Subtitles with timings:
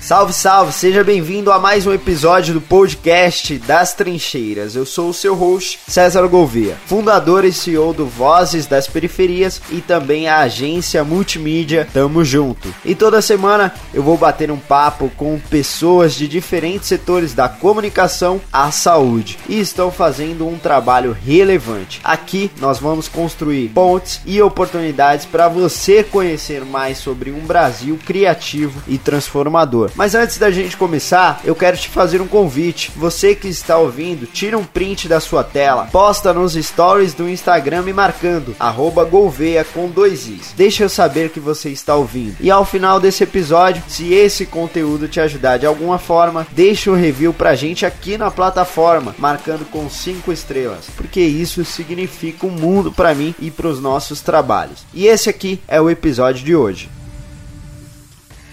[0.00, 0.72] Salve, salve!
[0.72, 4.74] Seja bem-vindo a mais um episódio do podcast das Trincheiras.
[4.74, 9.82] Eu sou o seu host, César Gouveia, fundador e CEO do Vozes das Periferias e
[9.82, 12.72] também a agência multimídia Tamo Junto.
[12.84, 18.40] E toda semana eu vou bater um papo com pessoas de diferentes setores da comunicação
[18.50, 22.00] à saúde e estão fazendo um trabalho relevante.
[22.02, 28.80] Aqui nós vamos construir pontes e oportunidades para você conhecer mais sobre um Brasil criativo
[28.86, 29.90] e transformador.
[29.98, 32.92] Mas antes da gente começar, eu quero te fazer um convite.
[32.94, 37.82] Você que está ouvindo, tira um print da sua tela, posta nos stories do Instagram
[37.82, 38.54] me marcando
[39.10, 40.54] @golveia com dois i's.
[40.56, 42.36] Deixa eu saber que você está ouvindo.
[42.38, 46.94] E ao final desse episódio, se esse conteúdo te ajudar de alguma forma, deixa um
[46.94, 52.92] review pra gente aqui na plataforma, marcando com cinco estrelas, porque isso significa um mundo
[52.92, 54.84] para mim e para os nossos trabalhos.
[54.94, 56.88] E esse aqui é o episódio de hoje.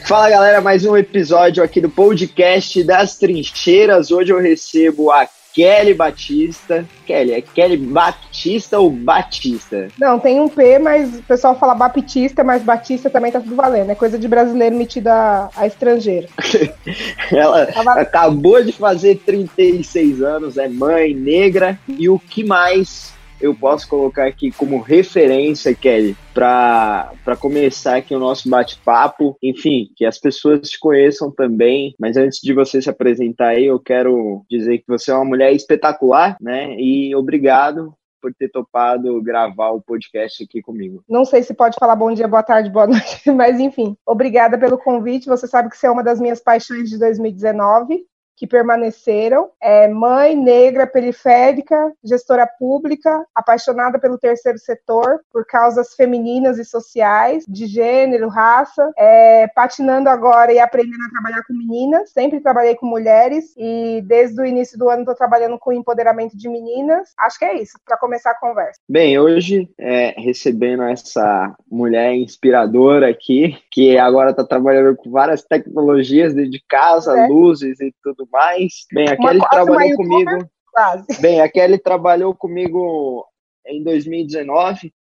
[0.05, 4.11] Fala galera, mais um episódio aqui do podcast das Trincheiras.
[4.11, 6.85] Hoje eu recebo a Kelly Batista.
[7.07, 9.87] Kelly, é Kelly Batista ou Batista?
[9.99, 13.89] Não, tem um P, mas o pessoal fala Baptista, mas Batista também tá tudo valendo.
[13.89, 16.27] É coisa de brasileiro metido a, a estrangeiro.
[17.33, 17.93] Ela Tava...
[17.93, 21.79] acabou de fazer 36 anos, é mãe negra.
[21.87, 28.19] E o que mais eu posso colocar aqui como referência, Kelly, para começar aqui o
[28.19, 29.37] nosso bate-papo.
[29.41, 31.93] Enfim, que as pessoas te conheçam também.
[31.99, 35.53] Mas antes de você se apresentar aí, eu quero dizer que você é uma mulher
[35.53, 36.75] espetacular, né?
[36.77, 41.03] E obrigado por ter topado gravar o podcast aqui comigo.
[41.07, 44.79] Não sei se pode falar bom dia, boa tarde, boa noite, mas enfim, obrigada pelo
[44.79, 45.27] convite.
[45.27, 48.03] Você sabe que você é uma das minhas paixões de 2019
[48.35, 49.49] que permaneceram.
[49.61, 57.45] É, mãe negra periférica, gestora pública, apaixonada pelo terceiro setor por causas femininas e sociais,
[57.47, 62.11] de gênero, raça, é, patinando agora e aprendendo a trabalhar com meninas.
[62.11, 66.49] Sempre trabalhei com mulheres e desde o início do ano estou trabalhando com empoderamento de
[66.49, 67.09] meninas.
[67.17, 68.79] Acho que é isso, para começar a conversa.
[68.87, 76.33] Bem, hoje, é, recebendo essa mulher inspiradora aqui, que agora está trabalhando com várias tecnologias
[76.33, 77.27] de casa, é.
[77.27, 78.85] luzes e tudo mais.
[78.93, 80.49] Bem, a Kelly trabalhou comigo.
[80.71, 81.21] Quase.
[81.21, 83.25] Bem, a Kelly trabalhou comigo
[83.65, 84.91] em 2019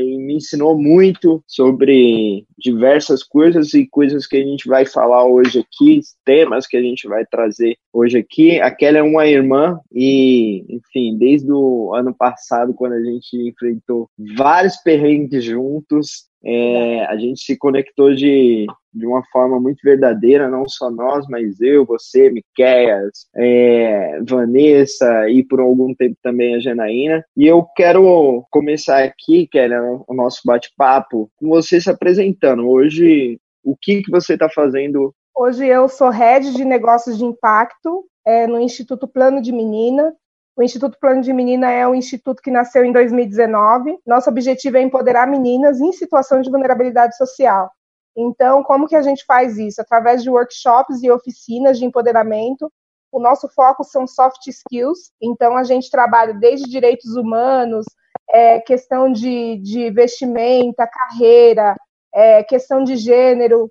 [0.00, 5.58] e me ensinou muito sobre diversas coisas e coisas que a gente vai falar hoje
[5.58, 8.60] aqui, temas que a gente vai trazer hoje aqui.
[8.60, 14.08] A Kelly é uma irmã e, enfim, desde o ano passado, quando a gente enfrentou
[14.36, 20.68] vários perrengues juntos, é, a gente se conectou de, de uma forma muito verdadeira, não
[20.68, 27.24] só nós, mas eu, você, Miqueias, é, Vanessa e por algum tempo também a Janaína.
[27.36, 32.68] E eu quero começar aqui, que era o nosso bate-papo, com você se apresentando.
[32.68, 35.14] Hoje, o que, que você está fazendo?
[35.34, 40.14] Hoje eu sou head de negócios de impacto é, no Instituto Plano de Menina,
[40.54, 43.98] o Instituto Plano de Menina é um instituto que nasceu em 2019.
[44.06, 47.70] Nosso objetivo é empoderar meninas em situação de vulnerabilidade social.
[48.16, 49.80] Então, como que a gente faz isso?
[49.80, 52.70] Através de workshops e oficinas de empoderamento.
[53.10, 55.12] O nosso foco são soft skills.
[55.20, 57.86] Então, a gente trabalha desde direitos humanos,
[58.28, 61.76] é, questão de, de vestimenta, carreira,
[62.14, 63.70] é, questão de gênero,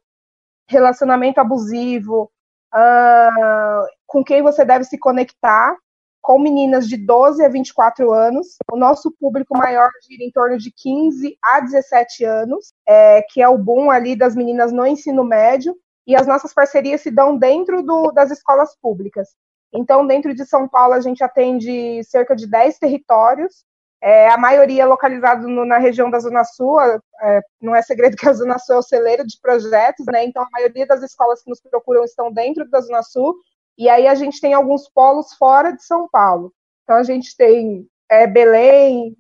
[0.68, 2.32] relacionamento abusivo,
[2.74, 5.76] uh, com quem você deve se conectar
[6.22, 8.58] com meninas de 12 a 24 anos.
[8.72, 13.50] O nosso público maior gira em torno de 15 a 17 anos, é, que é
[13.50, 15.76] o boom ali das meninas no ensino médio.
[16.06, 19.30] E as nossas parcerias se dão dentro do, das escolas públicas.
[19.74, 23.64] Então, dentro de São Paulo, a gente atende cerca de 10 territórios,
[24.04, 28.28] é, a maioria localizado no, na região da Zona Sul, é, não é segredo que
[28.28, 30.26] a Zona Sul é o celeiro de projetos, né?
[30.26, 33.36] Então, a maioria das escolas que nos procuram estão dentro da Zona Sul,
[33.82, 36.54] e aí a gente tem alguns polos fora de São Paulo.
[36.84, 39.18] Então a gente tem é, Belém,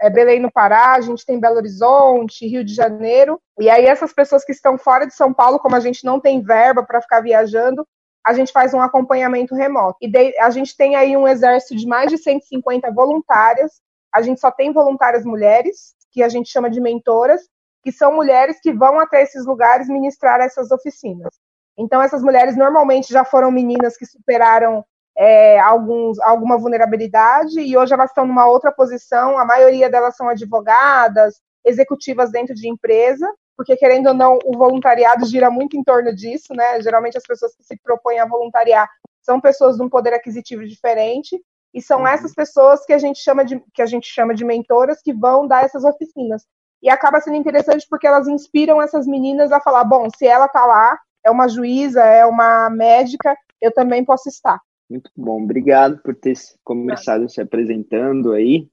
[0.00, 3.40] é, Belém no Pará, a gente tem Belo Horizonte, Rio de Janeiro.
[3.58, 6.40] E aí essas pessoas que estão fora de São Paulo, como a gente não tem
[6.40, 7.84] verba para ficar viajando,
[8.24, 9.98] a gente faz um acompanhamento remoto.
[10.00, 13.80] E de, a gente tem aí um exército de mais de 150 voluntárias.
[14.14, 17.40] A gente só tem voluntárias mulheres, que a gente chama de mentoras,
[17.82, 21.34] que são mulheres que vão até esses lugares ministrar essas oficinas.
[21.78, 24.84] Então, essas mulheres normalmente já foram meninas que superaram
[25.16, 29.38] é, alguns, alguma vulnerabilidade e hoje elas estão numa outra posição.
[29.38, 33.26] A maioria delas são advogadas, executivas dentro de empresa,
[33.56, 36.80] porque querendo ou não, o voluntariado gira muito em torno disso, né?
[36.80, 38.88] Geralmente as pessoas que se propõem a voluntariar
[39.22, 41.40] são pessoas de um poder aquisitivo diferente
[41.74, 42.06] e são uhum.
[42.06, 45.46] essas pessoas que a gente chama de que a gente chama de mentoras que vão
[45.46, 46.44] dar essas oficinas.
[46.82, 50.64] E acaba sendo interessante porque elas inspiram essas meninas a falar, bom, se ela tá
[50.66, 54.60] lá, é uma juíza, é uma médica, eu também posso estar.
[54.88, 58.68] Muito bom, obrigado por ter começado se apresentando aí.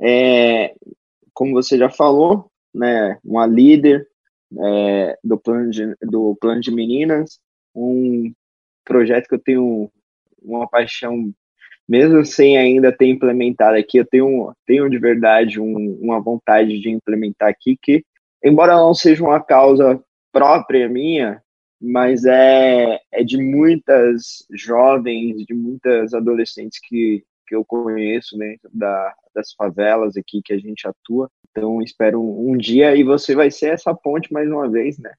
[0.00, 0.74] É,
[1.32, 4.08] como você já falou, né, uma líder
[4.60, 7.38] é, do, plano de, do Plano de Meninas,
[7.72, 8.32] um
[8.84, 9.88] projeto que eu tenho
[10.42, 11.32] uma paixão,
[11.88, 16.90] mesmo sem ainda ter implementado aqui, eu tenho, tenho de verdade um, uma vontade de
[16.90, 18.04] implementar aqui, que,
[18.42, 20.02] embora não seja uma causa
[20.32, 21.43] própria minha,
[21.84, 29.14] mas é, é de muitas jovens, de muitas adolescentes que, que eu conheço dentro da,
[29.34, 31.30] das favelas aqui que a gente atua.
[31.50, 35.12] Então, espero um, um dia e você vai ser essa ponte mais uma vez, né?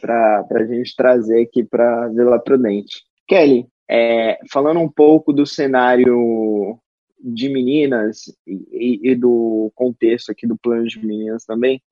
[0.00, 3.02] Para a gente trazer aqui para Vila Prudente.
[3.26, 6.78] Kelly, é, falando um pouco do cenário
[7.20, 11.82] de meninas e, e, do contexto aqui do plano de meninas também,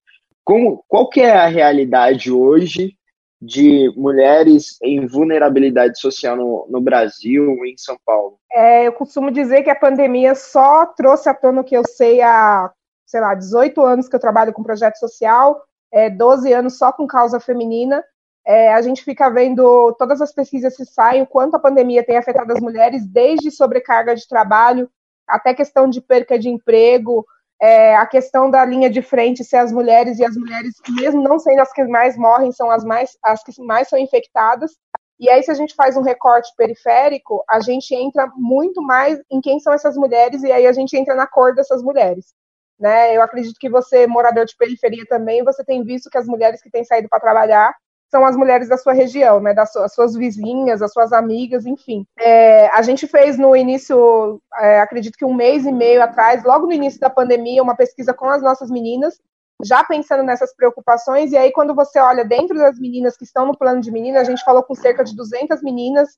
[0.44, 2.96] como, qual que é a realidade hoje
[3.40, 8.38] de mulheres em vulnerabilidade social no, no Brasil e em São Paulo?
[8.52, 12.22] É, eu costumo dizer que a pandemia só trouxe à tona o que eu sei
[12.22, 12.70] há,
[13.04, 15.62] sei lá, 18 anos que eu trabalho com projeto social,
[15.92, 18.02] é, 12 anos só com causa feminina.
[18.46, 22.16] É, a gente fica vendo todas as pesquisas que saem, o quanto a pandemia tem
[22.16, 24.88] afetado as mulheres, desde sobrecarga de trabalho
[25.28, 27.26] até questão de perca de emprego,
[27.60, 31.38] é, a questão da linha de frente ser as mulheres e as mulheres, mesmo não
[31.38, 34.72] sendo as que mais morrem, são as mais as que mais são infectadas.
[35.18, 39.40] E aí, se a gente faz um recorte periférico, a gente entra muito mais em
[39.40, 42.34] quem são essas mulheres, e aí a gente entra na cor dessas mulheres.
[42.78, 43.16] Né?
[43.16, 46.70] Eu acredito que você, morador de periferia também, você tem visto que as mulheres que
[46.70, 47.74] têm saído para trabalhar
[48.10, 52.06] são as mulheres da sua região, né, das suas, vizinhas, as suas amigas, enfim.
[52.18, 56.66] É, a gente fez no início, é, acredito que um mês e meio atrás, logo
[56.66, 59.18] no início da pandemia, uma pesquisa com as nossas meninas,
[59.64, 63.56] já pensando nessas preocupações, e aí quando você olha dentro das meninas que estão no
[63.56, 66.10] plano de meninas, a gente falou com cerca de 200 meninas,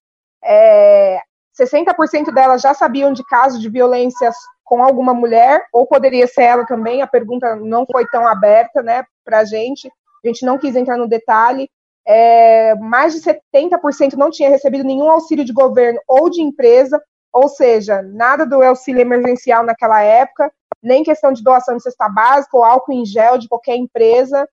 [0.45, 1.21] é,
[1.59, 4.31] 60% delas já sabiam de casos de violência
[4.65, 9.05] com alguma mulher, ou poderia ser ela também, a pergunta não foi tão aberta, né,
[9.25, 9.89] pra gente,
[10.23, 11.71] a gente não quis entrar no detalhe,
[12.09, 16.99] é, mais de 70% não tinha recebido nenhum auxílio de governo ou de empresa,
[17.31, 20.51] ou seja, nada do auxílio emergencial naquela época,
[20.83, 24.49] nem questão de doação de cesta básica ou álcool em gel de qualquer empresa.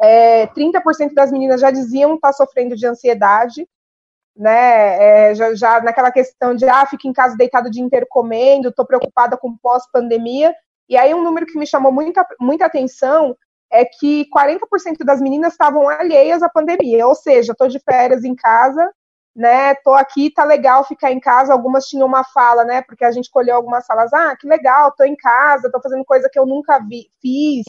[0.00, 3.68] É, 30% das meninas já diziam estar sofrendo de ansiedade,
[4.36, 5.28] né?
[5.30, 8.70] É, já, já, naquela questão de ah, fico em casa deitado o dia inteiro comendo,
[8.70, 10.52] estou preocupada com pós-pandemia.
[10.88, 13.36] E aí um número que me chamou muita, muita atenção
[13.74, 18.34] é que 40% das meninas estavam alheias à pandemia, ou seja, estou de férias em
[18.34, 18.88] casa,
[19.34, 19.74] né?
[19.76, 21.52] Tô aqui, tá legal ficar em casa.
[21.52, 22.82] Algumas tinham uma fala, né?
[22.82, 26.28] Porque a gente colheu algumas falas, ah, que legal, tô em casa, tô fazendo coisa
[26.32, 27.64] que eu nunca vi, fiz,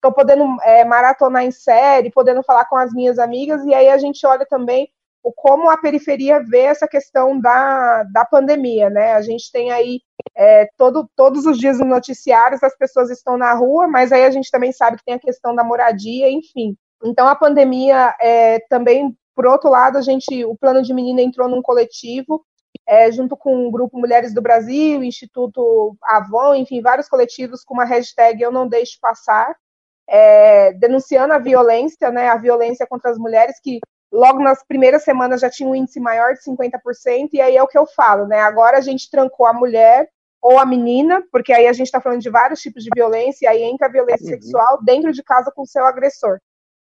[0.00, 3.98] tô podendo é, maratonar em série, podendo falar com as minhas amigas, e aí a
[3.98, 4.88] gente olha também
[5.22, 9.14] o como a periferia vê essa questão da, da pandemia, né?
[9.14, 10.00] A gente tem aí
[10.36, 14.30] é, todo, todos os dias no noticiários as pessoas estão na rua, mas aí a
[14.30, 16.76] gente também sabe que tem a questão da moradia, enfim.
[17.02, 21.48] Então a pandemia é, também, por outro lado, a gente, o plano de menina entrou
[21.48, 22.44] num coletivo
[22.86, 27.84] é, junto com o grupo Mulheres do Brasil, Instituto Avon, enfim, vários coletivos com uma
[27.84, 29.56] hashtag Eu Não Deixo Passar,
[30.08, 33.80] é, denunciando a violência, né, a violência contra as mulheres, que
[34.12, 37.66] logo nas primeiras semanas já tinha um índice maior de 50%, e aí é o
[37.66, 38.40] que eu falo, né?
[38.40, 40.08] Agora a gente trancou a mulher
[40.48, 43.48] ou a menina, porque aí a gente está falando de vários tipos de violência, e
[43.48, 44.30] aí entra a violência uhum.
[44.30, 46.38] sexual dentro de casa com o seu agressor.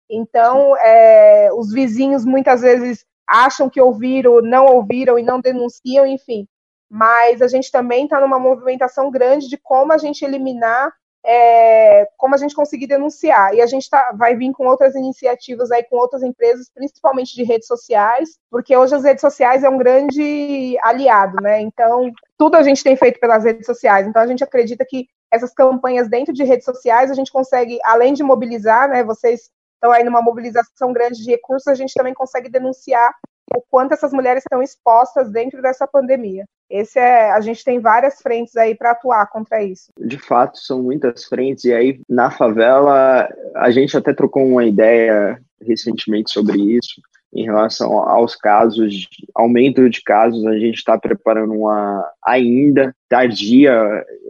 [0.10, 6.46] Então, é, os vizinhos muitas vezes acham que ouviram, não ouviram e não denunciam, enfim.
[6.90, 10.92] Mas a gente também está numa movimentação grande de como a gente eliminar
[11.26, 13.54] é, como a gente conseguir denunciar.
[13.54, 17.44] E a gente tá, vai vir com outras iniciativas aí com outras empresas, principalmente de
[17.44, 21.62] redes sociais, porque hoje as redes sociais é um grande aliado, né?
[21.62, 24.08] Então, tudo a gente tem feito pelas redes sociais.
[24.08, 28.14] Então, a gente acredita que essas campanhas dentro de redes sociais, a gente consegue, além
[28.14, 29.04] de mobilizar, né?
[29.04, 29.50] Vocês
[29.84, 33.14] estão aí numa mobilização grande de recursos, a gente também consegue denunciar
[33.54, 36.46] o quanto essas mulheres estão expostas dentro dessa pandemia.
[36.70, 39.92] Esse é, a gente tem várias frentes aí para atuar contra isso.
[40.00, 45.38] De fato, são muitas frentes e aí na favela a gente até trocou uma ideia
[45.62, 47.02] recentemente sobre isso
[47.34, 53.74] em relação aos casos, aumento de casos, a gente está preparando uma ainda tardia,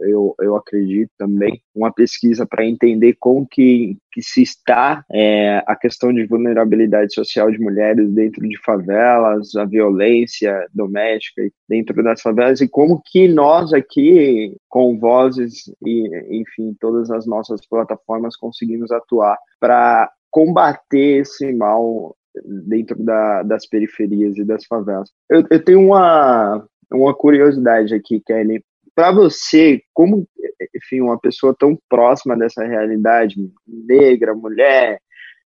[0.02, 5.74] eu, eu acredito também, uma pesquisa para entender como que, que se está é, a
[5.76, 12.60] questão de vulnerabilidade social de mulheres dentro de favelas, a violência doméstica dentro das favelas
[12.60, 19.38] e como que nós aqui, com vozes e, enfim, todas as nossas plataformas conseguimos atuar
[19.58, 25.10] para combater esse mal dentro da, das periferias e das favelas.
[25.30, 28.64] Eu, eu tenho uma, uma curiosidade aqui, Kelly.
[28.94, 30.26] Para você, como,
[30.74, 33.36] enfim, uma pessoa tão próxima dessa realidade,
[33.66, 35.00] negra, mulher,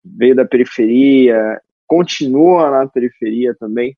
[0.03, 3.95] veio da periferia, continua na periferia também,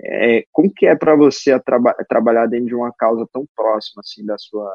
[0.00, 4.24] é, como que é para você traba trabalhar dentro de uma causa tão próxima assim
[4.24, 4.70] da sua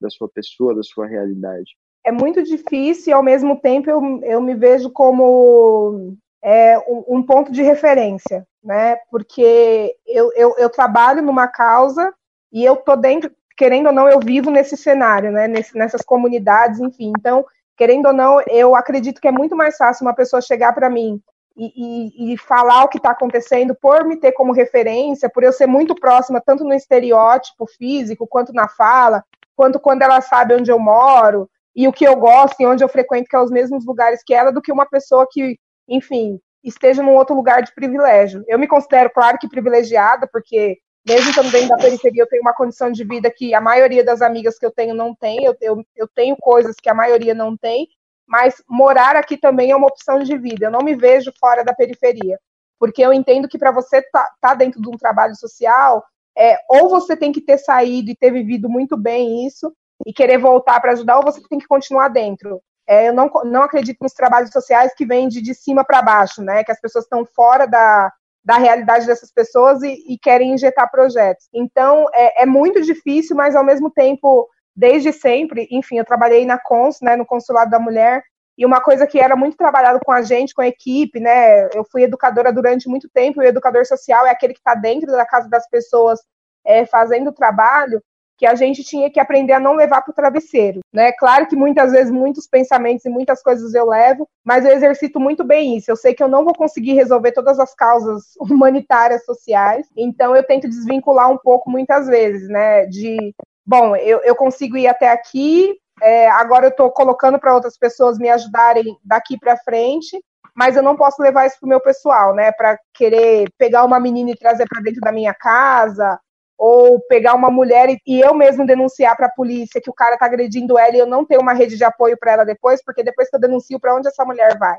[0.00, 1.76] da sua pessoa, da sua realidade?
[2.04, 7.22] É muito difícil e ao mesmo tempo eu, eu me vejo como é, um, um
[7.22, 8.96] ponto de referência, né?
[9.10, 12.12] Porque eu, eu, eu trabalho numa causa
[12.52, 15.46] e eu tô dentro, querendo ou não, eu vivo nesse cenário, né?
[15.46, 17.12] Nesse, nessas comunidades, enfim.
[17.16, 17.44] Então,
[17.76, 21.20] querendo ou não, eu acredito que é muito mais fácil uma pessoa chegar para mim
[21.56, 25.52] e, e, e, falar o que está acontecendo, por me ter como referência, por eu
[25.52, 29.22] ser muito próxima, tanto no estereótipo físico, quanto na fala,
[29.54, 32.88] quanto quando ela sabe onde eu moro, e o que eu gosto e onde eu
[32.88, 35.58] frequento, que é os mesmos lugares que ela, do que uma pessoa que,
[35.88, 38.44] enfim, esteja num outro lugar de privilégio.
[38.46, 42.90] Eu me considero, claro que privilegiada, porque mesmo dentro da periferia, eu tenho uma condição
[42.90, 46.08] de vida que a maioria das amigas que eu tenho não tem, eu, eu, eu
[46.08, 47.88] tenho coisas que a maioria não tem,
[48.26, 50.66] mas morar aqui também é uma opção de vida.
[50.66, 52.38] Eu não me vejo fora da periferia,
[52.78, 56.04] porque eu entendo que para você estar tá, tá dentro de um trabalho social,
[56.36, 59.74] é, ou você tem que ter saído e ter vivido muito bem isso
[60.06, 62.62] e querer voltar para ajudar, ou você tem que continuar dentro.
[62.92, 66.42] É, eu não, não acredito nos trabalhos sociais que vêm de, de cima para baixo,
[66.42, 66.62] né?
[66.62, 68.12] Que as pessoas estão fora da,
[68.44, 71.48] da realidade dessas pessoas e, e querem injetar projetos.
[71.54, 74.46] Então, é, é, muito difícil, mas ao mesmo tempo
[74.76, 78.22] desde sempre, enfim, eu trabalhei na Cons, né, no Consulado da Mulher,
[78.56, 81.84] e uma coisa que era muito trabalhado com a gente, com a equipe, né, eu
[81.90, 85.26] fui educadora durante muito tempo, e o educador social é aquele que está dentro da
[85.26, 86.20] casa das pessoas
[86.64, 88.02] é, fazendo o trabalho,
[88.42, 91.12] que a gente tinha que aprender a não levar para o travesseiro, né?
[91.12, 95.44] Claro que muitas vezes muitos pensamentos e muitas coisas eu levo, mas eu exercito muito
[95.44, 95.88] bem isso.
[95.88, 100.42] Eu sei que eu não vou conseguir resolver todas as causas humanitárias sociais, então eu
[100.42, 102.84] tento desvincular um pouco muitas vezes, né?
[102.86, 103.32] De
[103.64, 108.18] bom, eu, eu consigo ir até aqui, é, agora eu estou colocando para outras pessoas
[108.18, 110.20] me ajudarem daqui para frente,
[110.52, 112.50] mas eu não posso levar isso para o meu pessoal, né?
[112.50, 116.18] Para querer pegar uma menina e trazer para dentro da minha casa,
[116.58, 120.14] ou pegar uma mulher e, e eu mesmo denunciar para a polícia que o cara
[120.14, 123.02] está agredindo ela e eu não tenho uma rede de apoio para ela depois, porque
[123.02, 124.78] depois que eu denuncio, para onde essa mulher vai?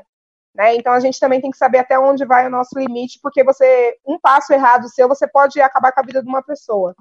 [0.54, 0.76] Né?
[0.76, 3.96] Então a gente também tem que saber até onde vai o nosso limite, porque você
[4.06, 6.94] um passo errado seu, você pode acabar com a vida de uma pessoa.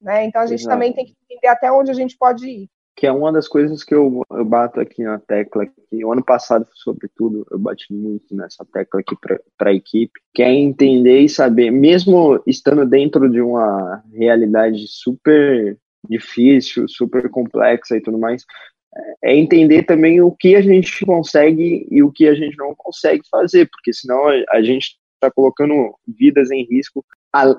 [0.00, 0.24] Né?
[0.24, 0.74] Então a gente Exato.
[0.74, 2.70] também tem que entender até onde a gente pode ir.
[2.96, 6.24] Que é uma das coisas que eu, eu bato aqui na tecla, que o ano
[6.24, 9.16] passado, sobretudo, eu bati muito nessa tecla aqui
[9.56, 15.78] para a equipe, que é entender e saber, mesmo estando dentro de uma realidade super
[16.08, 18.44] difícil, super complexa e tudo mais,
[19.22, 23.22] é entender também o que a gente consegue e o que a gente não consegue
[23.30, 27.04] fazer, porque senão a gente está colocando vidas em risco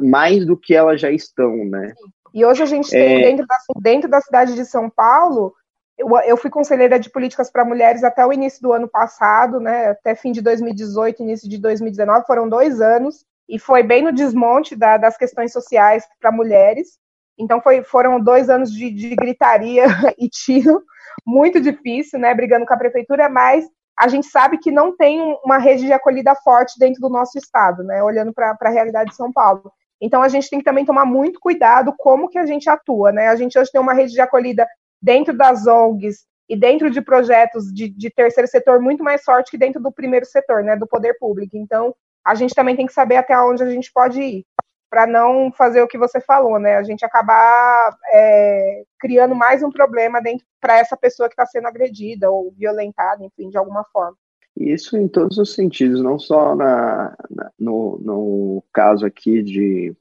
[0.02, 1.94] mais do que elas já estão, né?
[2.34, 3.30] E hoje a gente tem, é...
[3.30, 5.54] dentro, da, dentro da cidade de São Paulo,
[5.98, 9.90] eu, eu fui conselheira de políticas para mulheres até o início do ano passado, né,
[9.90, 14.76] até fim de 2018, início de 2019, foram dois anos, e foi bem no desmonte
[14.76, 16.98] da, das questões sociais para mulheres.
[17.38, 19.86] Então foi, foram dois anos de, de gritaria
[20.18, 20.82] e tiro,
[21.26, 23.66] muito difícil, né, brigando com a prefeitura, mas
[24.00, 27.84] a gente sabe que não tem uma rede de acolhida forte dentro do nosso estado,
[27.84, 29.72] né, olhando para a realidade de São Paulo.
[30.02, 33.28] Então a gente tem que também tomar muito cuidado como que a gente atua, né?
[33.28, 34.68] A gente hoje tem uma rede de acolhida
[35.02, 39.58] dentro das ONGs e dentro de projetos de, de terceiro setor muito mais forte que
[39.58, 40.76] dentro do primeiro setor, né?
[40.76, 41.56] Do poder público.
[41.56, 44.46] Então a gente também tem que saber até onde a gente pode ir
[44.90, 46.76] para não fazer o que você falou, né?
[46.76, 51.68] A gente acabar é, criando mais um problema dentro para essa pessoa que está sendo
[51.68, 54.18] agredida ou violentada, enfim, de alguma forma.
[54.58, 59.96] Isso em todos os sentidos, não só na, na no, no caso aqui de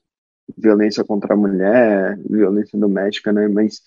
[0.57, 3.49] violência contra a mulher, violência doméstica, né?
[3.49, 3.83] Mas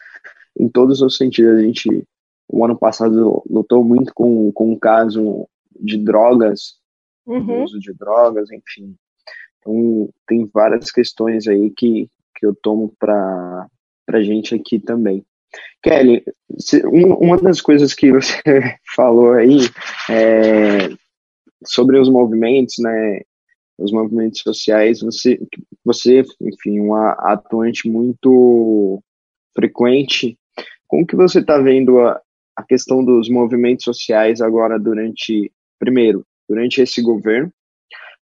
[0.58, 1.60] em todos os sentidos.
[1.60, 2.08] A gente,
[2.48, 5.48] o ano passado, lutou muito com, com um caso
[5.80, 6.78] de drogas,
[7.26, 7.64] uhum.
[7.64, 8.96] uso de drogas, enfim.
[9.60, 13.68] Então, tem várias questões aí que, que eu tomo para
[14.10, 15.26] a gente aqui também.
[15.84, 16.24] Kelly,
[17.22, 18.42] uma das coisas que você
[18.96, 19.60] falou aí
[20.10, 20.90] é,
[21.66, 23.22] sobre os movimentos, né,
[23.78, 25.40] os movimentos sociais, você,
[25.84, 29.02] você, enfim, uma atuante muito
[29.54, 30.38] frequente,
[30.88, 32.22] como que você está vendo a,
[32.56, 37.52] a questão dos movimentos sociais agora durante, primeiro, durante esse governo,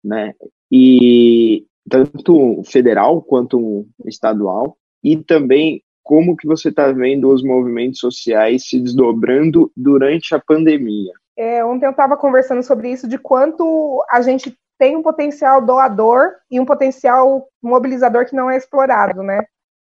[0.03, 0.33] né,
[0.71, 8.67] e tanto federal quanto estadual, e também como que você está vendo os movimentos sociais
[8.67, 11.13] se desdobrando durante a pandemia?
[11.35, 16.33] É, ontem eu estava conversando sobre isso, de quanto a gente tem um potencial doador
[16.51, 19.45] e um potencial mobilizador que não é explorado, né?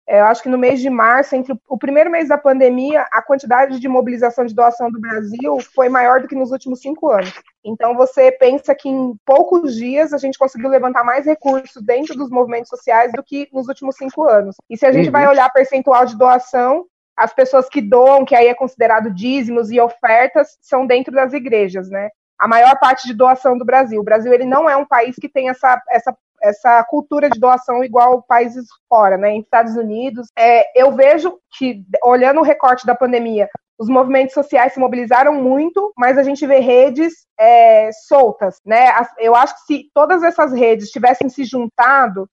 [0.06, 3.23] É, eu acho que no mês de março, entre o primeiro mês da pandemia, a
[3.23, 7.32] quantidade de mobilização de doação do Brasil foi maior do que nos últimos cinco anos.
[7.64, 12.28] Então, você pensa que em poucos dias a gente conseguiu levantar mais recursos dentro dos
[12.28, 14.56] movimentos sociais do que nos últimos cinco anos.
[14.68, 15.12] E se a gente uhum.
[15.12, 16.84] vai olhar percentual de doação,
[17.16, 21.88] as pessoas que doam, que aí é considerado dízimos e ofertas, são dentro das igrejas,
[21.88, 22.11] né?
[22.38, 24.00] A maior parte de doação do Brasil.
[24.00, 27.82] O Brasil ele não é um país que tem essa, essa essa cultura de doação
[27.82, 29.30] igual países fora, né?
[29.30, 33.48] Em Estados Unidos, é, eu vejo que, olhando o recorte da pandemia,
[33.78, 38.92] os movimentos sociais se mobilizaram muito, mas a gente vê redes é, soltas, né?
[39.18, 42.28] Eu acho que se todas essas redes tivessem se juntado,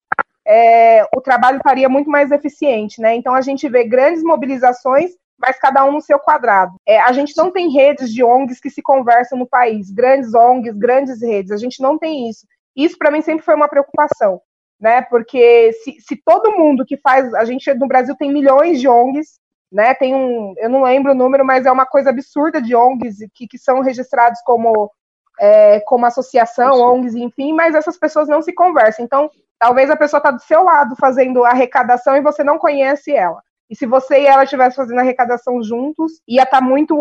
[0.45, 3.15] é, o trabalho estaria muito mais eficiente, né?
[3.15, 6.73] Então a gente vê grandes mobilizações, mas cada um no seu quadrado.
[6.87, 10.77] É, a gente não tem redes de ONGs que se conversam no país, grandes ONGs,
[10.77, 12.45] grandes redes, a gente não tem isso.
[12.75, 14.41] Isso para mim sempre foi uma preocupação,
[14.79, 15.01] né?
[15.01, 19.39] Porque se, se todo mundo que faz, a gente no Brasil tem milhões de ONGs,
[19.71, 19.93] né?
[19.93, 23.47] Tem um, eu não lembro o número, mas é uma coisa absurda de ONGs que,
[23.47, 24.91] que são registrados como
[25.39, 26.81] é, como associação, Sim.
[26.81, 29.03] ONGs, enfim, mas essas pessoas não se conversam.
[29.03, 33.41] Então, talvez a pessoa está do seu lado fazendo arrecadação e você não conhece ela.
[33.71, 36.93] E se você e ela estivessem fazendo arrecadação juntos, ia estar tá muito.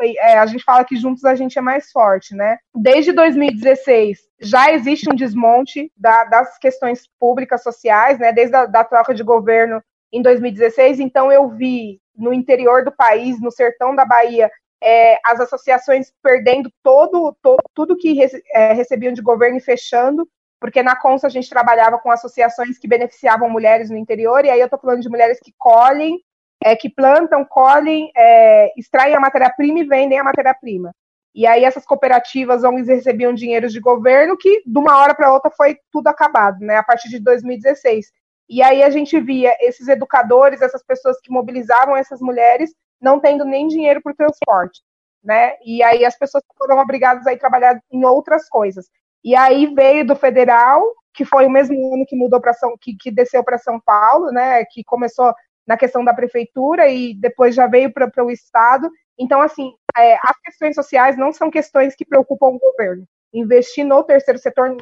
[0.00, 2.58] É, a gente fala que juntos a gente é mais forte, né?
[2.72, 8.32] Desde 2016 já existe um desmonte da, das questões públicas sociais, né?
[8.32, 11.00] Desde a da troca de governo em 2016.
[11.00, 14.48] Então eu vi no interior do país, no sertão da Bahia,
[14.80, 18.16] é, as associações perdendo todo, todo tudo que
[18.54, 20.28] é, recebiam de governo e fechando
[20.62, 24.60] porque na Consa a gente trabalhava com associações que beneficiavam mulheres no interior, e aí
[24.60, 26.20] eu estou falando de mulheres que colhem,
[26.62, 30.94] é, que plantam, colhem, é, extraem a matéria-prima e vendem a matéria-prima.
[31.34, 35.50] E aí essas cooperativas, ONGs recebiam dinheiros de governo que, de uma hora para outra,
[35.50, 38.12] foi tudo acabado, né, a partir de 2016.
[38.48, 43.44] E aí a gente via esses educadores, essas pessoas que mobilizavam essas mulheres, não tendo
[43.44, 44.80] nem dinheiro para o transporte,
[45.24, 45.54] né?
[45.64, 48.86] E aí as pessoas foram obrigadas a ir trabalhar em outras coisas.
[49.24, 50.82] E aí veio do federal,
[51.14, 54.30] que foi o mesmo ano que mudou para São, que, que desceu para São Paulo,
[54.32, 54.64] né?
[54.64, 55.32] Que começou
[55.66, 58.90] na questão da prefeitura e depois já veio para o estado.
[59.18, 63.06] Então, assim, é, as questões sociais não são questões que preocupam o governo.
[63.32, 64.76] Investir no terceiro setor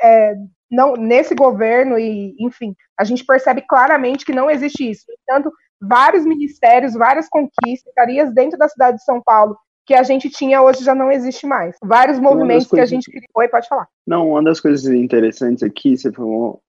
[0.00, 0.34] é,
[0.70, 5.04] não nesse governo e, enfim, a gente percebe claramente que não existe isso.
[5.06, 7.92] Portanto, vários ministérios, várias conquistas,
[8.34, 11.76] dentro da cidade de São Paulo que a gente tinha hoje já não existe mais.
[11.82, 13.26] Vários movimentos que a gente criou.
[13.36, 13.86] Oi, pode falar.
[14.06, 16.60] Não, uma das coisas interessantes aqui, você falou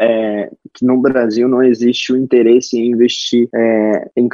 [0.00, 4.28] é, que no Brasil não existe o interesse em investir é, em,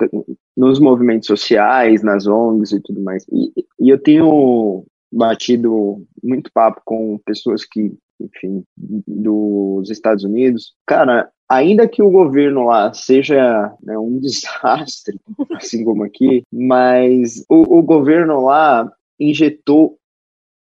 [0.56, 3.24] nos movimentos sociais, nas ONGs e tudo mais.
[3.30, 11.28] E, e eu tenho batido muito papo com pessoas que enfim, dos Estados Unidos, cara,
[11.52, 15.20] ainda que o governo lá seja né, um desastre,
[15.54, 19.98] assim como aqui, mas o, o governo lá injetou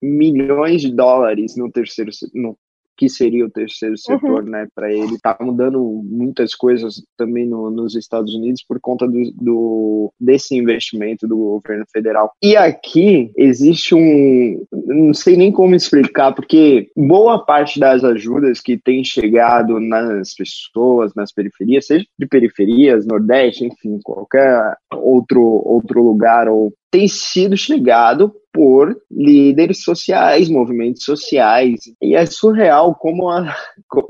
[0.03, 2.59] milhões de dólares no terceiro no
[2.97, 4.51] que seria o terceiro setor, uhum.
[4.51, 5.19] né, para ele.
[5.23, 11.27] Tá mudando muitas coisas também no, nos Estados Unidos por conta do, do, desse investimento
[11.27, 12.33] do governo federal.
[12.43, 18.77] E aqui existe um, não sei nem como explicar, porque boa parte das ajudas que
[18.77, 26.49] tem chegado nas pessoas, nas periferias, seja de periferias, Nordeste, enfim, qualquer outro outro lugar
[26.49, 31.81] ou tem sido chegado por líderes sociais, movimentos sociais.
[32.01, 33.53] E é surreal como, a,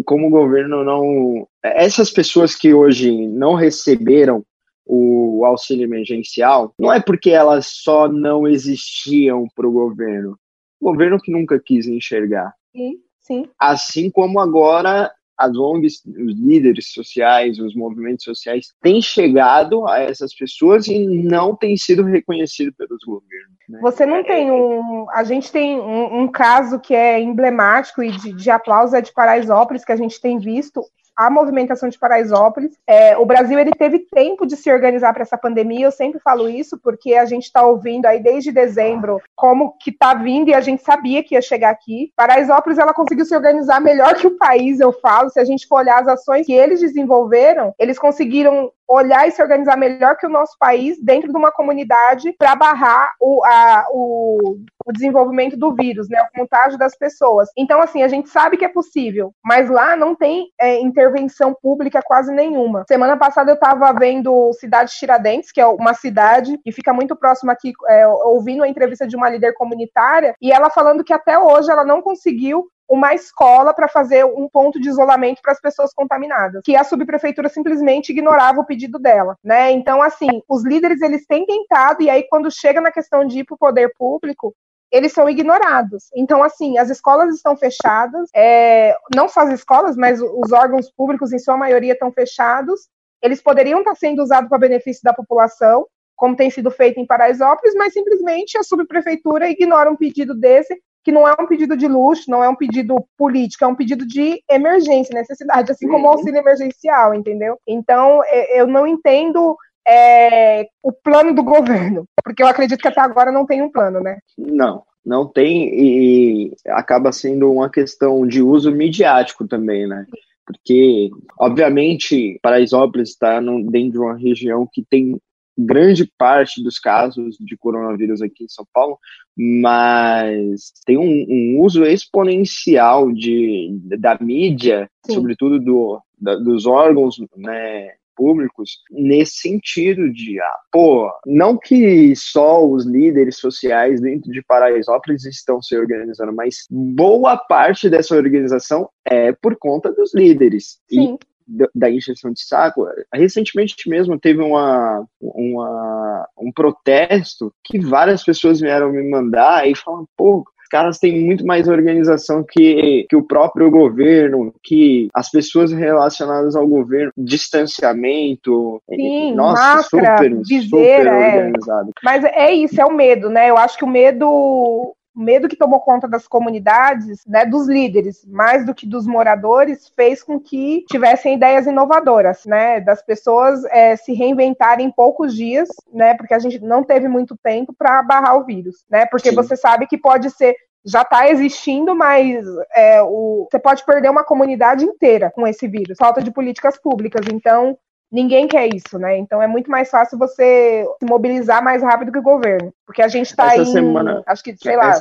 [0.05, 1.49] como o governo não.
[1.63, 4.45] Essas pessoas que hoje não receberam
[4.87, 10.39] o auxílio emergencial, não é porque elas só não existiam para o governo.
[10.79, 12.53] O governo que nunca quis enxergar.
[12.77, 13.49] Sim, sim.
[13.59, 20.35] Assim como agora as ONGs, os líderes sociais, os movimentos sociais têm chegado a essas
[20.35, 23.55] pessoas e não têm sido reconhecidos pelos governos.
[23.69, 23.81] Né?
[23.83, 25.07] Você não tem um.
[25.11, 29.13] A gente tem um, um caso que é emblemático e de, de aplauso é de
[29.13, 30.83] Paraisópolis, que a gente tem visto
[31.17, 32.77] a movimentação de Paraisópolis.
[32.87, 35.87] É, o Brasil ele teve tempo de se organizar para essa pandemia.
[35.87, 40.15] Eu sempre falo isso porque a gente está ouvindo aí desde dezembro como que está
[40.15, 42.13] vindo e a gente sabia que ia chegar aqui.
[42.17, 45.31] Paraisópolis ela conseguiu se organizar melhor que o país, eu falo.
[45.31, 49.43] Se a gente for olhar as ações que eles desenvolveram, eles conseguiram olhar e se
[49.43, 54.59] organizar melhor que o nosso país dentro de uma comunidade para barrar o, a, o,
[54.87, 57.49] o, desenvolvimento do vírus, né, o contágio das pessoas.
[57.57, 62.01] Então, assim, a gente sabe que é possível, mas lá não tem é, intervenção pública
[62.05, 62.85] quase nenhuma.
[62.89, 67.53] Semana passada eu estava vendo Cidade Tiradentes, que é uma cidade que fica muito próxima
[67.53, 71.71] aqui, é, ouvindo a entrevista de uma líder comunitária, e ela falando que até hoje
[71.71, 76.63] ela não conseguiu uma escola para fazer um ponto de isolamento para as pessoas contaminadas,
[76.65, 79.71] que a subprefeitura simplesmente ignorava o pedido dela, né?
[79.73, 83.45] Então, assim, os líderes eles têm tentado e aí quando chega na questão de ir
[83.45, 84.55] para o poder público,
[84.95, 86.05] eles são ignorados.
[86.15, 91.33] Então, assim, as escolas estão fechadas, é, não só as escolas, mas os órgãos públicos,
[91.33, 92.89] em sua maioria, estão fechados.
[93.21, 97.75] Eles poderiam estar sendo usados para benefício da população, como tem sido feito em Paraisópolis,
[97.75, 102.31] mas simplesmente a subprefeitura ignora um pedido desse que não é um pedido de luxo,
[102.31, 106.17] não é um pedido político, é um pedido de emergência, necessidade, assim como o uhum.
[106.17, 107.59] auxílio emergencial, entendeu?
[107.69, 113.03] Então, é, eu não entendo é, o plano do governo, porque eu acredito que até
[113.03, 114.19] agora não tem um plano, né?
[114.39, 120.07] Não, não tem e acaba sendo uma questão de uso midiático também, né?
[120.47, 125.19] Porque, obviamente, Paraisópolis está dentro de uma região que tem
[125.57, 128.99] grande parte dos casos de coronavírus aqui em São Paulo,
[129.37, 135.15] mas tem um, um uso exponencial de, da mídia, Sim.
[135.15, 142.65] sobretudo do, da, dos órgãos né, públicos, nesse sentido de, ah, pô, não que só
[142.65, 149.33] os líderes sociais dentro de Paraisópolis estão se organizando, mas boa parte dessa organização é
[149.33, 150.79] por conta dos líderes.
[150.89, 151.15] Sim.
[151.15, 151.34] E
[151.75, 158.91] da injeção de saco, recentemente mesmo teve uma, uma, um protesto que várias pessoas vieram
[158.91, 163.71] me mandar e falam, pô, os caras têm muito mais organização que, que o próprio
[163.71, 168.83] governo, que as pessoas relacionadas ao governo, distanciamento.
[168.89, 171.37] Sim, Nossa, máscara, super, viseira, super é.
[171.37, 171.91] organizado.
[172.03, 173.51] Mas é isso, é o medo, né?
[173.51, 178.25] Eu acho que o medo o medo que tomou conta das comunidades, né, dos líderes,
[178.27, 183.97] mais do que dos moradores, fez com que tivessem ideias inovadoras, né, das pessoas é,
[183.97, 188.37] se reinventarem em poucos dias, né, porque a gente não teve muito tempo para barrar
[188.37, 189.37] o vírus, né, porque Sim.
[189.37, 192.45] você sabe que pode ser já está existindo, mas
[192.77, 195.97] é, o, você pode perder uma comunidade inteira com esse vírus.
[195.99, 197.25] Falta de políticas públicas.
[197.33, 197.79] Então,
[198.15, 199.19] ninguém quer isso, né?
[199.19, 202.73] Então é muito mais fácil você se mobilizar mais rápido que o governo.
[202.87, 203.65] Porque a gente está em.
[203.65, 204.97] Semana, acho que, sei lá.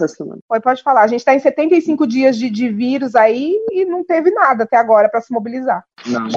[0.47, 1.03] Pode, pode falar.
[1.03, 4.77] A gente está em 75 dias de, de vírus aí e não teve nada até
[4.77, 5.85] agora para se mobilizar.
[6.07, 6.27] Não.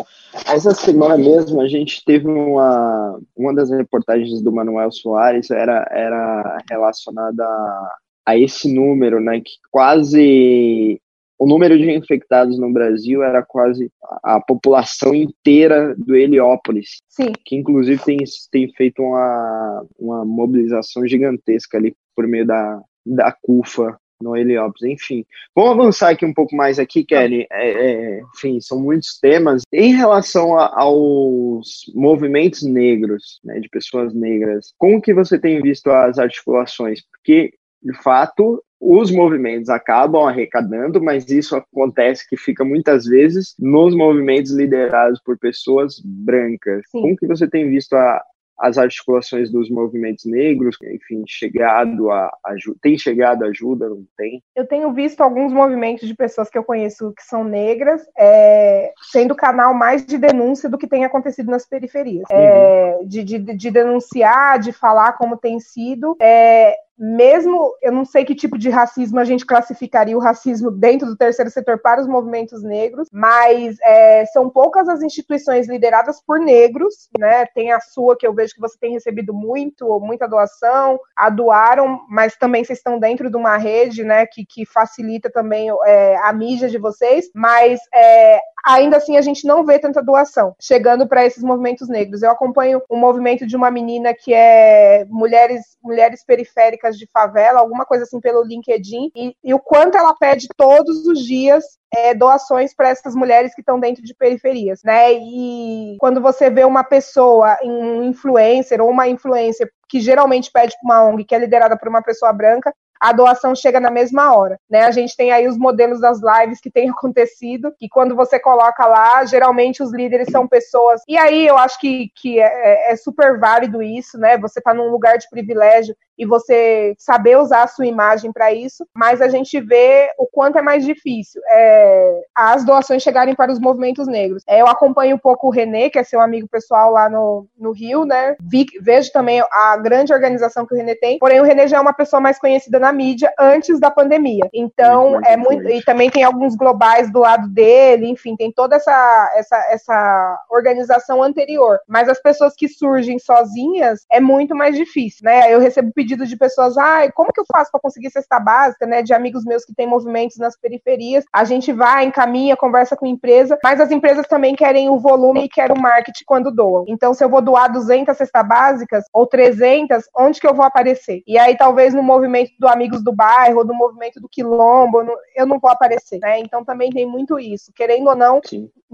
[0.47, 3.19] Essa semana mesmo a gente teve uma.
[3.35, 9.41] Uma das reportagens do Manuel Soares era, era relacionada a, a esse número, né?
[9.41, 11.01] Que quase
[11.39, 13.91] o número de infectados no Brasil era quase
[14.23, 17.33] a população inteira do Heliópolis, Sim.
[17.45, 18.19] que inclusive tem,
[18.51, 25.25] tem feito uma, uma mobilização gigantesca ali por meio da, da CUFA no Heliópolis, enfim.
[25.55, 27.47] Vamos avançar aqui um pouco mais aqui, Kelly.
[27.51, 29.63] É, é, enfim, são muitos temas.
[29.73, 35.91] Em relação a, aos movimentos negros, né, de pessoas negras, como que você tem visto
[35.91, 37.03] as articulações?
[37.11, 43.95] Porque, de fato, os movimentos acabam arrecadando, mas isso acontece que fica muitas vezes nos
[43.95, 46.83] movimentos liderados por pessoas brancas.
[46.91, 47.01] Sim.
[47.01, 48.23] Como que você tem visto a,
[48.59, 54.43] as articulações dos movimentos negros, enfim, chegado a ajuda, tem chegado ajuda, não tem?
[54.55, 59.35] Eu tenho visto alguns movimentos de pessoas que eu conheço que são negras, é, sendo
[59.35, 62.37] canal mais de denúncia do que tem acontecido nas periferias, uhum.
[62.37, 66.17] é, de, de, de, denunciar, de falar como tem sido.
[66.21, 71.07] É, mesmo eu não sei que tipo de racismo a gente classificaria o racismo dentro
[71.07, 76.39] do terceiro setor para os movimentos negros, mas é, são poucas as instituições lideradas por
[76.39, 77.47] negros, né?
[77.47, 82.01] Tem a sua que eu vejo que você tem recebido muito, muita doação, a doaram,
[82.09, 84.27] mas também vocês estão dentro de uma rede, né?
[84.27, 89.47] Que, que facilita também é, a mídia de vocês, mas é, ainda assim a gente
[89.47, 92.23] não vê tanta doação chegando para esses movimentos negros.
[92.23, 97.85] Eu acompanho um movimento de uma menina que é mulheres mulheres periféricas de favela, alguma
[97.85, 102.75] coisa assim pelo LinkedIn, e, e o quanto ela pede todos os dias é, doações
[102.75, 105.13] para essas mulheres que estão dentro de periferias, né?
[105.15, 110.85] E quando você vê uma pessoa, um influencer ou uma influencer que geralmente pede para
[110.85, 114.59] uma ONG que é liderada por uma pessoa branca, a doação chega na mesma hora,
[114.69, 114.85] né?
[114.85, 118.87] A gente tem aí os modelos das lives que tem acontecido, que quando você coloca
[118.87, 121.03] lá, geralmente os líderes são pessoas.
[121.07, 124.39] E aí eu acho que, que é, é super válido isso, né?
[124.39, 128.87] Você tá num lugar de privilégio e você saber usar a sua imagem para isso,
[128.95, 133.61] mas a gente vê o quanto é mais difícil é, as doações chegarem para os
[133.61, 134.43] movimentos negros.
[134.47, 137.73] É, eu acompanho um pouco o Renê, que é seu amigo pessoal lá no, no
[137.73, 138.37] Rio, né?
[138.41, 141.81] Vi, vejo também a grande organização que o Renê tem, porém o Renê já é
[141.81, 144.49] uma pessoa mais conhecida na mídia antes da pandemia.
[144.53, 145.69] Então, muito é muito.
[145.69, 151.23] E também tem alguns globais do lado dele, enfim, tem toda essa, essa, essa organização
[151.23, 151.79] anterior.
[151.87, 155.53] Mas as pessoas que surgem sozinhas é muito mais difícil, né?
[155.53, 158.87] Eu recebo pedidos pedido de pessoas, ah, como que eu faço para conseguir cesta básica,
[158.87, 159.03] né?
[159.03, 161.25] De amigos meus que têm movimentos nas periferias.
[161.33, 165.45] A gente vai, encaminha, conversa com a empresa, mas as empresas também querem o volume
[165.45, 166.85] e querem o marketing quando doam.
[166.87, 171.23] Então, se eu vou doar 200 cestas básicas ou 300, onde que eu vou aparecer?
[171.27, 175.47] E aí, talvez no movimento do Amigos do Bairro, ou no movimento do Quilombo, eu
[175.47, 176.39] não vou aparecer, né?
[176.39, 177.73] Então, também tem muito isso.
[177.75, 178.41] Querendo ou não,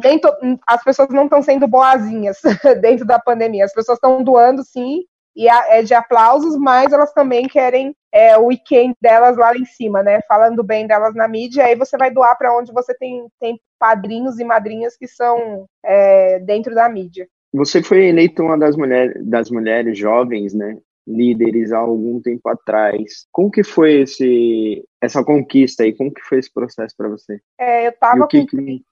[0.02, 0.28] nem to...
[0.66, 2.38] as pessoas não estão sendo boazinhas
[2.80, 3.64] dentro da pandemia.
[3.64, 5.02] As pessoas estão doando, sim,
[5.34, 10.02] e é de aplausos, mas elas também querem é, o weekend delas lá em cima,
[10.02, 10.20] né?
[10.28, 14.38] Falando bem delas na mídia, aí você vai doar para onde você tem, tem padrinhos
[14.38, 17.26] e madrinhas que são é, dentro da mídia.
[17.54, 20.76] Você foi eleita uma das, mulher, das mulheres jovens, né?
[21.06, 23.26] Líderes há algum tempo atrás.
[23.32, 25.94] Como que foi esse, essa conquista aí?
[25.94, 27.40] Como que foi esse processo para você?
[27.58, 28.84] É, eu estava com, 30,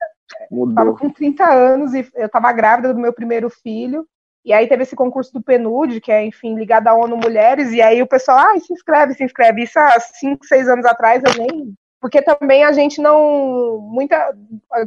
[0.74, 4.06] tava com 30 anos e eu estava grávida do meu primeiro filho.
[4.44, 7.82] E aí teve esse concurso do PNUD, que é, enfim, ligado à ONU Mulheres, e
[7.82, 9.62] aí o pessoal, ah, se inscreve, se inscreve.
[9.62, 11.74] Isso há cinco, seis anos atrás eu nem.
[12.00, 13.78] Porque também a gente não.
[13.82, 14.34] Muita.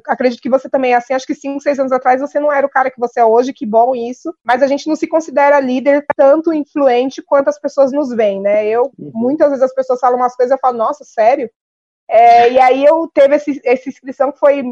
[0.07, 1.13] Acredito que você também é assim.
[1.13, 3.53] Acho que cinco, seis anos atrás você não era o cara que você é hoje,
[3.53, 4.33] que bom isso.
[4.43, 8.65] Mas a gente não se considera líder tanto influente quanto as pessoas nos veem, né?
[8.67, 9.11] Eu, uhum.
[9.13, 11.47] muitas vezes as pessoas falam umas coisas e eu falo, nossa, sério?
[12.09, 14.63] É, e aí eu teve esse, essa inscrição que foi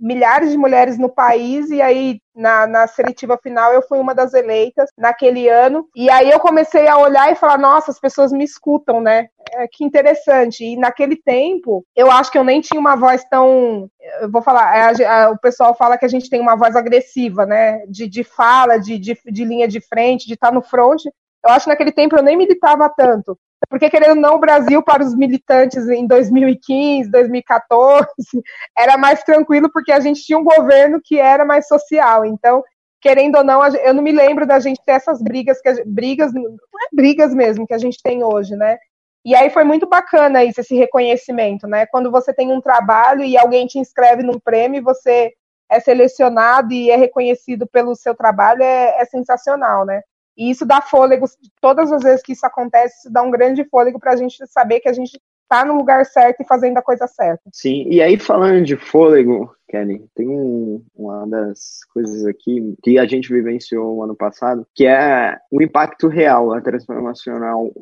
[0.00, 4.32] milhares de mulheres no país, e aí na, na seletiva final eu fui uma das
[4.32, 5.88] eleitas naquele ano.
[5.94, 9.28] E aí eu comecei a olhar e falar, nossa, as pessoas me escutam, né?
[9.52, 10.64] É, que interessante.
[10.64, 13.90] E naquele tempo, eu acho que eu nem tinha uma voz tão.
[14.20, 16.76] Eu vou falar, é, a, a, o pessoal fala que a gente tem uma voz
[16.76, 17.84] agressiva, né?
[17.88, 21.02] De, de fala, de, de, de linha de frente, de estar no front.
[21.44, 23.38] Eu acho que naquele tempo eu nem militava tanto.
[23.68, 28.06] Porque, querendo ou não, o Brasil, para os militantes em 2015, 2014,
[28.76, 32.24] era mais tranquilo, porque a gente tinha um governo que era mais social.
[32.24, 32.62] Então,
[33.00, 36.42] querendo ou não, eu não me lembro da gente ter essas brigas, que brigas, não
[36.44, 38.78] é brigas mesmo, que a gente tem hoje, né?
[39.24, 41.86] E aí foi muito bacana isso, esse reconhecimento, né?
[41.86, 45.32] Quando você tem um trabalho e alguém te inscreve num prêmio, você
[45.70, 50.00] é selecionado e é reconhecido pelo seu trabalho, é, é sensacional, né?
[50.38, 51.26] E isso dá fôlego,
[51.60, 54.78] todas as vezes que isso acontece, isso dá um grande fôlego para a gente saber
[54.78, 57.42] que a gente está no lugar certo e fazendo a coisa certa.
[57.52, 63.06] Sim, e aí falando de fôlego, Kelly, tem um, uma das coisas aqui que a
[63.06, 67.72] gente vivenciou ano passado, que é o impacto real, a transformacional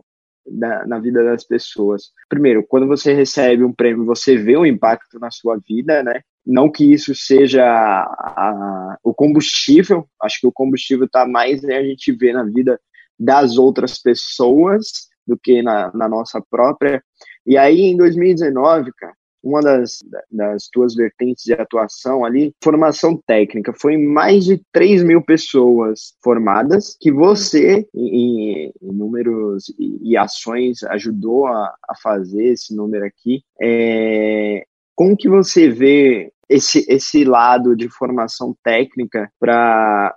[0.48, 2.12] da, na vida das pessoas.
[2.28, 6.22] Primeiro, quando você recebe um prêmio, você vê o impacto na sua vida, né?
[6.46, 11.82] Não que isso seja a, o combustível, acho que o combustível está mais né, a
[11.82, 12.80] gente vê na vida
[13.18, 17.02] das outras pessoas do que na, na nossa própria.
[17.44, 19.14] E aí, em 2019, cara,
[19.46, 19.98] uma das,
[20.30, 23.72] das tuas vertentes de atuação ali, formação técnica.
[23.72, 30.82] Foi mais de 3 mil pessoas formadas que você, em, em números e, e, ações,
[30.84, 33.42] ajudou a, a, fazer esse número aqui.
[33.60, 34.64] É,
[34.96, 40.14] como que você vê esse, esse lado de formação técnica para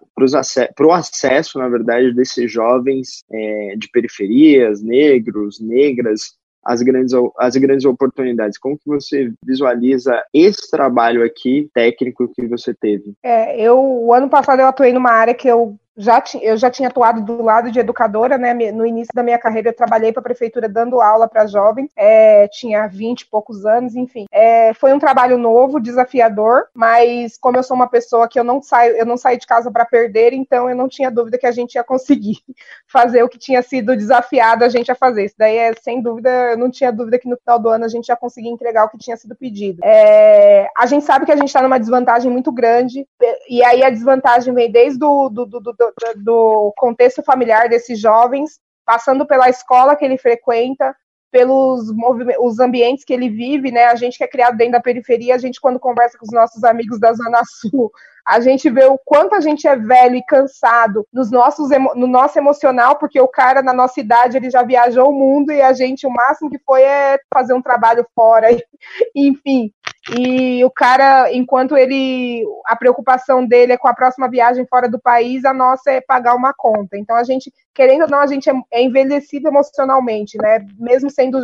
[0.82, 7.86] o acesso, na verdade, desses jovens é, de periferias, negros, negras, as grandes, as grandes
[7.86, 8.58] oportunidades.
[8.58, 13.13] Como que você visualiza esse trabalho aqui técnico que você teve?
[13.24, 16.88] É, eu o ano passado eu atuei numa área que eu já eu já tinha
[16.88, 18.53] atuado do lado de educadora, né?
[18.71, 22.47] No início da minha carreira, eu trabalhei para a prefeitura dando aula para jovens, é,
[22.47, 24.25] tinha 20 e poucos anos, enfim.
[24.31, 28.62] É, foi um trabalho novo, desafiador, mas como eu sou uma pessoa que eu não
[28.62, 31.51] saio, eu não saí de casa para perder, então eu não tinha dúvida que a
[31.51, 32.38] gente ia conseguir
[32.88, 35.25] fazer o que tinha sido desafiado a gente a fazer.
[35.25, 37.89] Isso daí é sem dúvida, eu não tinha dúvida que no final do ano a
[37.89, 39.81] gente já conseguia entregar o que tinha sido pedido.
[39.83, 43.05] É, a gente sabe que a gente está numa desvantagem muito grande,
[43.49, 48.60] e aí a desvantagem vem desde do, do, do, do do, contexto familiar desses jovens,
[48.86, 50.95] passando pela escola que ele frequenta,
[51.32, 51.93] pelos
[52.39, 53.86] os ambientes que ele vive, né?
[53.86, 56.63] A gente que é criado dentro da periferia, a gente quando conversa com os nossos
[56.63, 57.91] amigos da Zona Sul,
[58.25, 62.38] a gente vê o quanto a gente é velho e cansado nos nossos, no nosso
[62.38, 66.06] emocional, porque o cara na nossa idade ele já viajou o mundo e a gente
[66.06, 68.47] o máximo que foi é fazer um trabalho fora,
[69.15, 69.71] enfim.
[70.17, 74.99] E o cara, enquanto ele a preocupação dele é com a próxima viagem fora do
[74.99, 76.97] país, a nossa é pagar uma conta.
[76.97, 80.65] Então a gente, querendo ou não, a gente é, é envelhecido emocionalmente, né?
[80.79, 81.39] Mesmo sendo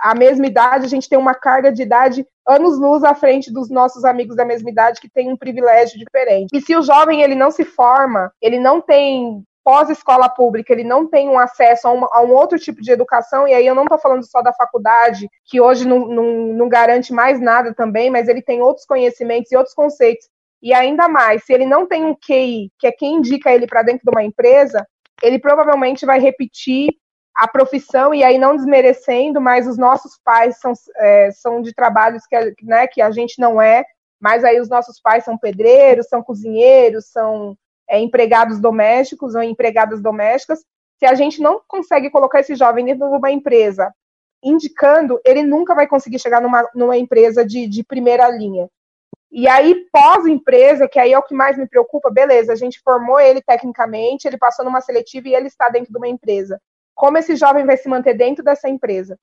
[0.00, 4.04] a mesma idade, a gente tem uma carga de idade anos-luz à frente dos nossos
[4.04, 6.48] amigos da mesma idade que tem um privilégio diferente.
[6.52, 11.06] E se o jovem ele não se forma, ele não tem pós-escola pública, ele não
[11.06, 13.84] tem um acesso a, uma, a, um outro tipo de educação, e aí eu não
[13.84, 18.28] estou falando só da faculdade, que hoje não, não, não garante mais nada também, mas
[18.28, 20.28] ele tem outros conhecimentos e outros conceitos.
[20.62, 23.82] E ainda mais, se ele não tem um QI, que é quem indica ele para
[23.82, 24.86] dentro de uma empresa,
[25.22, 26.88] ele provavelmente vai repetir
[27.34, 32.26] a profissão, e aí não desmerecendo, mas os nossos pais são, é, são de trabalhos
[32.26, 33.84] que, né, que a gente não é,
[34.20, 37.56] mas aí os nossos pais são pedreiros, são cozinheiros, são
[37.88, 40.64] é, empregados domésticos ou empregadas domésticas.
[40.98, 43.92] Se a gente não consegue colocar esse jovem dentro de uma empresa
[44.42, 48.68] indicando, ele nunca vai conseguir chegar numa, numa empresa de, de primeira linha.
[49.30, 53.20] E aí, pós-empresa, que aí é o que mais me preocupa, beleza, a gente formou
[53.20, 56.58] ele tecnicamente, ele passou numa seletiva e ele está dentro de uma empresa
[56.98, 59.16] como esse jovem vai se manter dentro dessa empresa.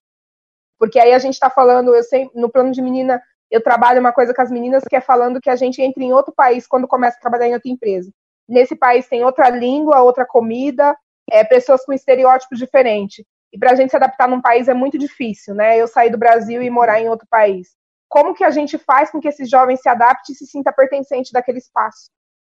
[0.79, 4.13] Porque aí a gente está falando, eu sei, no plano de menina, eu trabalho uma
[4.13, 6.87] coisa com as meninas que é falando que a gente entra em outro país quando
[6.87, 8.09] começa a trabalhar em outra empresa.
[8.47, 10.95] Nesse país tem outra língua, outra comida,
[11.29, 13.25] é, pessoas com estereótipos diferentes.
[13.51, 15.77] E para a gente se adaptar num país é muito difícil, né?
[15.77, 17.75] Eu sair do Brasil e morar em outro país.
[18.07, 21.31] Como que a gente faz com que esse jovem se adapte e se sinta pertencente
[21.31, 22.09] daquele espaço?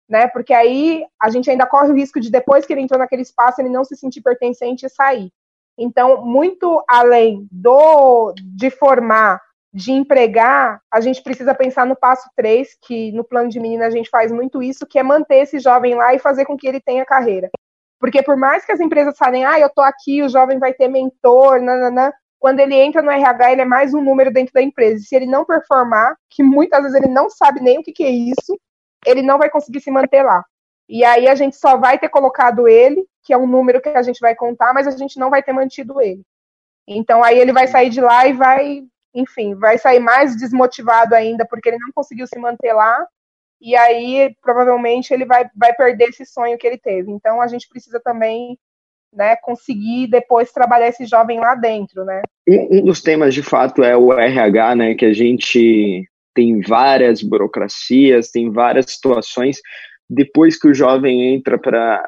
[0.10, 0.28] né?
[0.28, 3.62] Porque aí a gente ainda corre o risco de depois que ele entrou naquele espaço
[3.62, 5.32] ele não se sentir pertencente e sair.
[5.78, 9.39] Então, muito além do de formar,
[9.73, 13.89] de empregar, a gente precisa pensar no passo 3, que no plano de menina a
[13.91, 16.82] gente faz muito isso, que é manter esse jovem lá e fazer com que ele
[16.82, 17.49] tenha carreira.
[17.99, 20.88] Porque por mais que as empresas falem, ah, eu tô aqui, o jovem vai ter
[20.88, 24.95] mentor, nananã, quando ele entra no RH, ele é mais um número dentro da empresa.
[24.95, 28.03] E se ele não performar, que muitas vezes ele não sabe nem o que, que
[28.03, 28.58] é isso,
[29.05, 30.43] ele não vai conseguir se manter lá.
[30.88, 34.01] E aí a gente só vai ter colocado ele, que é um número que a
[34.01, 36.23] gente vai contar, mas a gente não vai ter mantido ele.
[36.88, 41.45] Então aí ele vai sair de lá e vai, enfim, vai sair mais desmotivado ainda,
[41.45, 43.06] porque ele não conseguiu se manter lá.
[43.62, 47.12] E aí provavelmente ele vai, vai perder esse sonho que ele teve.
[47.12, 48.58] Então a gente precisa também
[49.13, 52.22] né, conseguir depois trabalhar esse jovem lá dentro, né?
[52.48, 57.22] Um, um dos temas de fato é o RH, né, que a gente tem várias
[57.22, 59.60] burocracias, tem várias situações
[60.10, 62.04] depois que o jovem entra para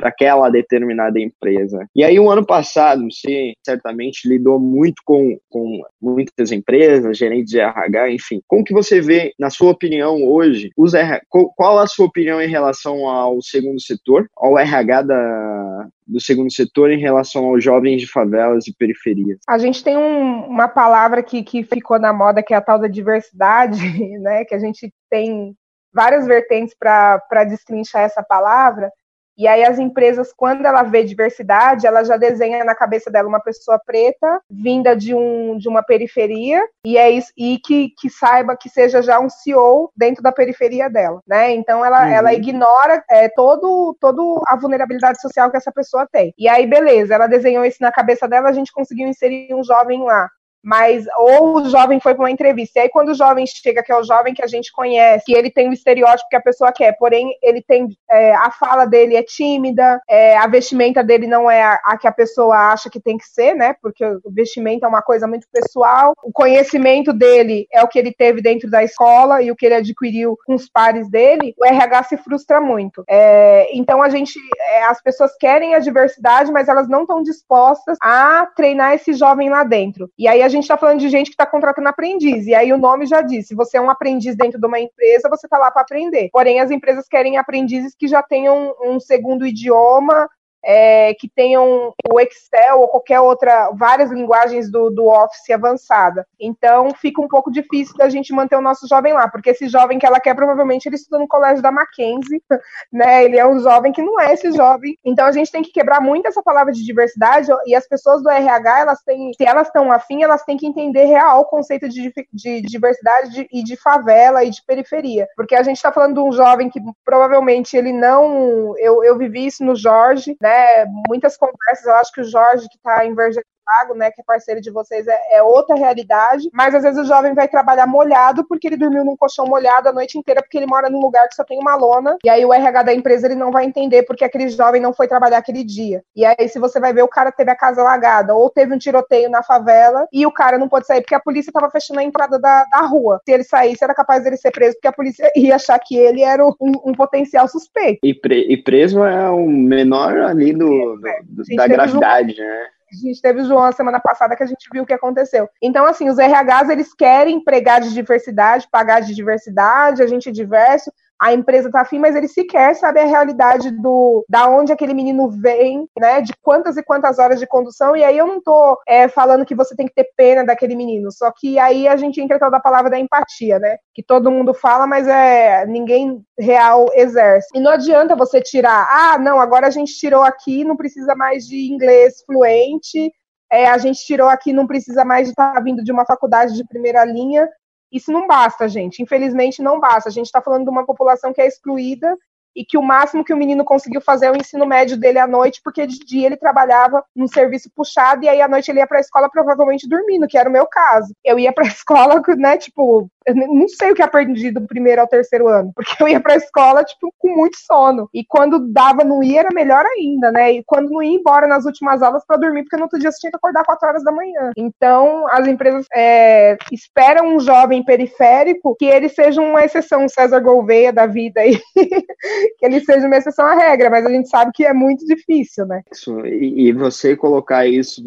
[0.00, 1.86] aquela determinada empresa.
[1.94, 7.60] E aí, o ano passado, você certamente lidou muito com, com muitas empresas, gerentes de
[7.60, 8.40] RH, enfim.
[8.48, 12.48] Como que você vê, na sua opinião, hoje, os RH, qual a sua opinião em
[12.48, 18.06] relação ao segundo setor, ao RH da, do segundo setor em relação aos jovens de
[18.06, 19.38] favelas e periferias?
[19.48, 22.78] A gente tem um, uma palavra que, que ficou na moda, que é a tal
[22.78, 23.80] da diversidade,
[24.20, 24.44] né?
[24.44, 25.54] Que a gente tem
[25.94, 28.90] várias vertentes para destrinchar essa palavra.
[29.36, 33.40] E aí as empresas, quando ela vê diversidade, ela já desenha na cabeça dela uma
[33.40, 38.56] pessoa preta, vinda de, um, de uma periferia, e é isso, e que, que saiba
[38.56, 41.52] que seja já um CEO dentro da periferia dela, né?
[41.52, 42.12] Então ela, uhum.
[42.12, 46.32] ela ignora é, todo, todo a vulnerabilidade social que essa pessoa tem.
[46.38, 50.04] E aí, beleza, ela desenhou isso na cabeça dela, a gente conseguiu inserir um jovem
[50.04, 50.28] lá
[50.64, 52.78] mas ou o jovem foi para uma entrevista.
[52.78, 55.34] E aí, quando o jovem chega, que é o jovem que a gente conhece, que
[55.34, 59.16] ele tem o estereótipo que a pessoa quer, porém ele tem é, a fala dele
[59.16, 63.00] é tímida, é, a vestimenta dele não é a, a, que a pessoa acha que
[63.00, 63.74] tem que ser, né?
[63.82, 66.14] Porque o vestimento é uma coisa muito pessoal.
[66.22, 69.74] O conhecimento dele é o que ele teve dentro da escola e o que ele
[69.74, 71.54] adquiriu com os pares dele.
[71.58, 73.04] O RH se frustra muito.
[73.08, 74.38] É, então a gente,
[74.70, 79.50] é, as pessoas querem a diversidade, mas elas não estão dispostas a treinar esse jovem
[79.50, 80.10] lá dentro.
[80.18, 82.46] E aí a gente está falando de gente que está contratando aprendiz.
[82.46, 85.28] E aí o nome já diz: se você é um aprendiz dentro de uma empresa,
[85.28, 86.30] você está lá para aprender.
[86.32, 90.28] Porém, as empresas querem aprendizes que já tenham um segundo idioma,
[90.64, 96.26] é, que tenham o Excel ou qualquer outra, várias linguagens do, do Office avançada.
[96.40, 99.98] Então fica um pouco difícil da gente manter o nosso jovem lá, porque esse jovem
[99.98, 102.42] que ela quer, provavelmente ele estuda no colégio da Mackenzie,
[102.92, 103.24] né?
[103.24, 104.98] Ele é um jovem que não é esse jovem.
[105.04, 108.30] Então a gente tem que quebrar muito essa palavra de diversidade e as pessoas do
[108.30, 112.12] RH, elas têm, se elas estão afim, elas têm que entender real o conceito de,
[112.32, 115.28] de diversidade de, e de favela e de periferia.
[115.36, 118.74] Porque a gente está falando de um jovem que provavelmente ele não.
[118.78, 120.53] Eu, eu vivi isso no Jorge, né?
[120.54, 121.84] Né, muitas conversas.
[121.84, 124.70] Eu acho que o Jorge, que está em Verde Lago, né, que é parceiro de
[124.70, 126.48] vocês, é, é, outra realidade.
[126.52, 129.92] Mas às vezes o jovem vai trabalhar molhado porque ele dormiu num colchão molhado a
[129.92, 132.16] noite inteira porque ele mora num lugar que só tem uma lona.
[132.24, 135.08] E aí o RH da empresa ele não vai entender porque aquele jovem não foi
[135.08, 136.02] trabalhar aquele dia.
[136.14, 138.78] E aí se você vai ver o cara teve a casa alagada ou teve um
[138.78, 142.04] tiroteio na favela e o cara não pode sair porque a polícia estava fechando a
[142.04, 143.20] entrada da, da rua.
[143.24, 146.22] Se ele saísse era capaz dele ser preso porque a polícia ia achar que ele
[146.22, 148.00] era um, um potencial suspeito.
[148.02, 152.66] E, pre, e, preso é o menor ali do, do, do da gravidade, né?
[152.94, 155.48] A gente teve o João semana passada que a gente viu o que aconteceu.
[155.60, 160.32] Então, assim, os RHs, eles querem pregar de diversidade, pagar de diversidade, a gente é
[160.32, 164.94] diverso, a empresa tá afim, mas ele sequer sabe a realidade do da onde aquele
[164.94, 166.20] menino vem, né?
[166.20, 167.96] De quantas e quantas horas de condução.
[167.96, 171.10] E aí eu não tô é, falando que você tem que ter pena daquele menino,
[171.12, 173.78] só que aí a gente entra toda a palavra da empatia, né?
[173.94, 177.48] Que todo mundo fala, mas é ninguém real exerce.
[177.54, 181.46] E não adianta você tirar, ah, não, agora a gente tirou aqui, não precisa mais
[181.46, 183.12] de inglês fluente.
[183.50, 186.66] É, a gente tirou aqui, não precisa mais estar tá vindo de uma faculdade de
[186.66, 187.48] primeira linha.
[187.94, 189.00] Isso não basta, gente.
[189.00, 190.08] Infelizmente, não basta.
[190.08, 192.18] A gente está falando de uma população que é excluída
[192.54, 195.26] e que o máximo que o menino conseguiu fazer é o ensino médio dele à
[195.26, 198.86] noite, porque de dia ele trabalhava num serviço puxado e aí à noite ele ia
[198.86, 201.12] para a escola provavelmente dormindo, que era o meu caso.
[201.24, 205.00] Eu ia para a escola, né, tipo, eu não sei o que aprendi do primeiro
[205.00, 208.08] ao terceiro ano, porque eu ia para a escola, tipo, com muito sono.
[208.12, 210.52] E quando dava não ir, era melhor ainda, né?
[210.52, 213.18] E quando não ia embora nas últimas aulas para dormir, porque no outro dia você
[213.18, 214.52] tinha que acordar 4 horas da manhã.
[214.56, 220.92] Então, as empresas é, esperam um jovem periférico que ele seja uma exceção, César Gouveia
[220.92, 221.58] da vida aí,
[222.58, 225.66] que ele seja uma exceção à regra, mas a gente sabe que é muito difícil,
[225.66, 225.82] né?
[225.92, 228.02] Isso, e, e você colocar isso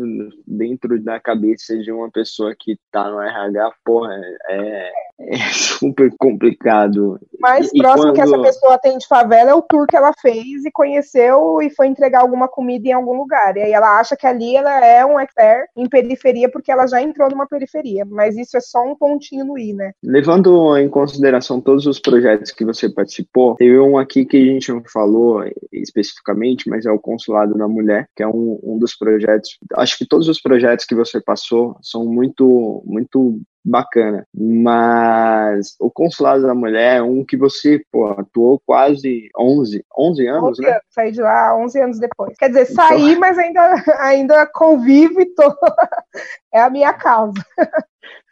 [0.45, 4.13] dentro da cabeça de uma pessoa que tá no RH, porra,
[4.49, 7.19] é, é super complicado.
[7.39, 8.15] Mais e, próximo quando...
[8.15, 11.69] que essa pessoa tem de favela é o tour que ela fez e conheceu e
[11.69, 13.55] foi entregar alguma comida em algum lugar.
[13.57, 17.01] E aí ela acha que ali ela é um expert em periferia porque ela já
[17.01, 18.05] entrou numa periferia.
[18.05, 19.91] Mas isso é só um pontinho no i, né?
[20.03, 24.71] Levando em consideração todos os projetos que você participou, teve um aqui que a gente
[24.71, 29.57] não falou especificamente, mas é o Consulado da Mulher, que é um, um dos projetos.
[29.75, 34.25] Acho que todos os projetos que você passou são muito, muito bacana.
[34.33, 40.43] Mas o Consulado da Mulher é um que você, pô, atuou quase 11, 11 anos,
[40.43, 40.69] 11 né?
[40.69, 42.37] Anos, saí de lá 11 anos depois.
[42.37, 42.75] Quer dizer, então...
[42.75, 45.43] saí, mas ainda, ainda convivo e tô...
[46.53, 47.43] é a minha causa.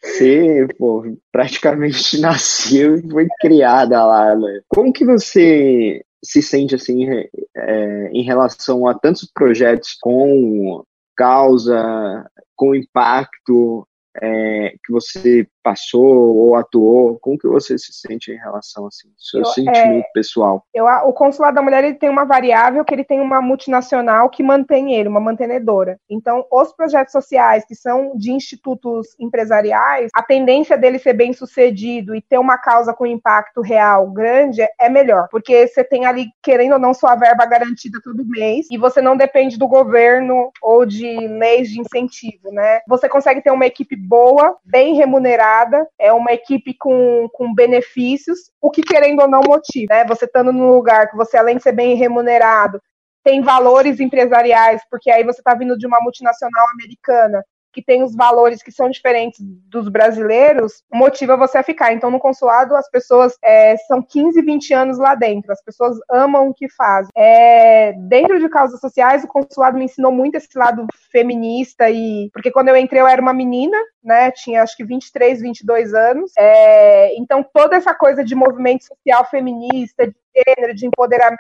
[0.02, 4.62] Você, pô, praticamente nasceu e foi criada lá, né?
[4.70, 7.08] Como que você se sente assim
[7.56, 10.84] é, em relação a tantos projetos com
[11.16, 12.26] causa,
[12.56, 13.88] com impacto
[14.22, 17.18] é, que você passou ou atuou?
[17.20, 20.64] Como que você se sente em relação assim, seu eu, sentimento é, pessoal?
[20.72, 24.44] Eu, o consulado da mulher ele tem uma variável que ele tem uma multinacional que
[24.44, 25.98] mantém ele, uma mantenedora.
[26.08, 32.14] Então, os projetos sociais que são de institutos empresariais, a tendência dele ser bem sucedido
[32.14, 36.74] e ter uma causa com impacto real grande é melhor, porque você tem ali querendo
[36.74, 41.28] ou não sua verba garantida todo mês e você não depende do governo ou de
[41.28, 42.82] leis de incentivo, né?
[42.88, 45.55] Você consegue ter uma equipe boa, bem remunerada
[46.00, 50.06] é uma equipe com, com benefícios, o que querendo ou não motiva, né?
[50.06, 52.82] Você estando num lugar que você, além de ser bem remunerado,
[53.24, 57.44] tem valores empresariais, porque aí você está vindo de uma multinacional americana
[57.76, 61.92] que tem os valores que são diferentes dos brasileiros, motiva você a ficar.
[61.92, 66.48] Então, no consulado, as pessoas é, são 15, 20 anos lá dentro, as pessoas amam
[66.48, 67.12] o que fazem.
[67.14, 72.50] É, dentro de causas sociais, o consulado me ensinou muito esse lado feminista, e porque
[72.50, 74.32] quando eu entrei, eu era uma menina, né?
[74.32, 76.32] Tinha acho que 23, 22 anos.
[76.38, 81.40] É, então, toda essa coisa de movimento social feminista, de gênero, de empoderamento,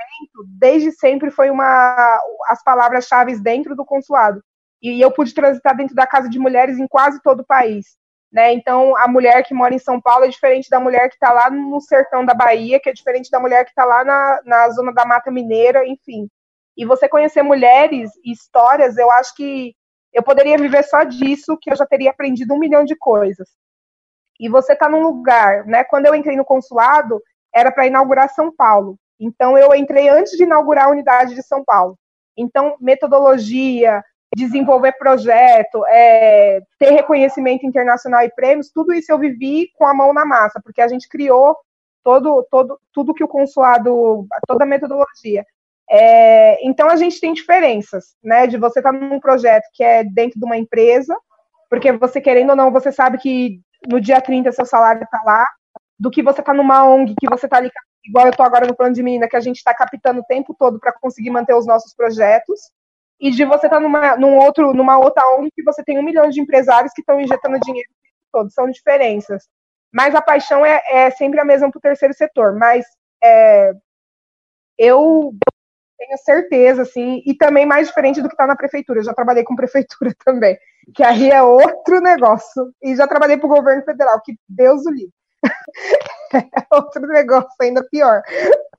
[0.59, 2.19] desde sempre foi uma
[2.49, 4.43] as palavras-chave dentro do consulado
[4.91, 7.97] e eu pude transitar dentro da casa de mulheres em quase todo o país.
[8.31, 8.53] Né?
[8.53, 11.49] Então, a mulher que mora em São Paulo é diferente da mulher que está lá
[11.49, 14.93] no sertão da Bahia, que é diferente da mulher que está lá na, na zona
[14.93, 16.27] da Mata Mineira, enfim.
[16.75, 19.73] E você conhecer mulheres e histórias, eu acho que
[20.11, 23.47] eu poderia viver só disso, que eu já teria aprendido um milhão de coisas.
[24.39, 25.83] E você está num lugar, né?
[25.86, 27.21] Quando eu entrei no consulado,
[27.53, 28.97] era para inaugurar São Paulo.
[29.17, 31.97] Então, eu entrei antes de inaugurar a unidade de São Paulo.
[32.38, 34.03] Então, metodologia,
[34.36, 40.13] desenvolver projeto, é, ter reconhecimento internacional e prêmios, tudo isso eu vivi com a mão
[40.13, 41.55] na massa, porque a gente criou
[42.03, 45.45] todo, todo, tudo que o consulado, toda a metodologia.
[45.89, 48.45] É, então a gente tem diferenças, né?
[48.45, 51.15] De você estar tá num projeto que é dentro de uma empresa,
[51.69, 55.47] porque você querendo ou não, você sabe que no dia 30 seu salário está lá,
[55.97, 57.71] do que você está numa ONG, que você está ali,
[58.03, 60.53] igual eu estou agora no plano de menina, que a gente está captando o tempo
[60.59, 62.59] todo para conseguir manter os nossos projetos
[63.20, 66.03] e de você estar tá numa, num outro, numa outra ONG que você tem um
[66.03, 67.89] milhão de empresários que estão injetando dinheiro
[68.32, 69.47] todo, são diferenças.
[69.93, 72.53] Mas a paixão é, é sempre a mesma para o terceiro setor.
[72.57, 72.86] Mas
[73.24, 73.72] é,
[74.78, 75.34] eu
[75.97, 78.99] tenho certeza, assim, e também mais diferente do que está na prefeitura.
[78.99, 80.57] Eu já trabalhei com prefeitura também,
[80.93, 82.74] que aí é outro negócio.
[82.84, 85.13] E já trabalhei para o governo federal, que Deus o livre.
[86.71, 88.21] outro negócio ainda pior.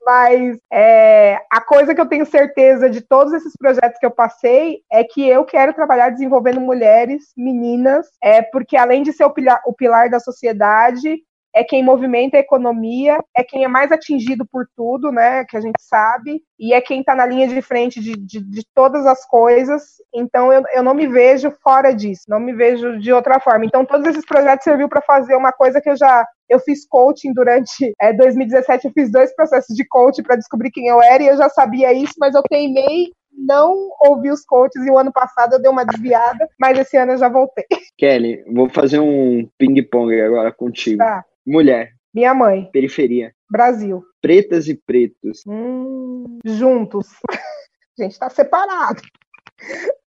[0.05, 4.79] Mas é, a coisa que eu tenho certeza de todos esses projetos que eu passei
[4.89, 9.61] é que eu quero trabalhar desenvolvendo mulheres, meninas, é, porque além de ser o pilar,
[9.65, 11.21] o pilar da sociedade,
[11.57, 15.43] é quem movimenta a economia, é quem é mais atingido por tudo, né?
[15.45, 18.61] Que a gente sabe, e é quem está na linha de frente de, de, de,
[18.75, 19.81] todas as coisas.
[20.13, 23.65] Então eu, eu não me vejo fora disso, não me vejo de outra forma.
[23.65, 27.33] Então todos esses projetos serviu para fazer uma coisa que eu já eu fiz coaching
[27.33, 31.27] durante é, 2017, eu fiz dois processos de coaching para descobrir quem eu era e
[31.27, 35.53] eu já sabia isso, mas eu teimei não ouvi os coaches e o ano passado
[35.53, 37.65] eu dei uma desviada, mas esse ano eu já voltei.
[37.95, 40.97] Kelly, vou fazer um ping-pong agora contigo.
[40.97, 41.23] Tá.
[41.47, 41.93] Mulher.
[42.13, 42.69] Minha mãe.
[42.73, 43.33] Periferia.
[43.49, 44.03] Brasil.
[44.21, 45.43] Pretas e pretos.
[45.47, 47.07] Hum, juntos.
[47.29, 47.33] A
[48.03, 49.01] gente tá separado.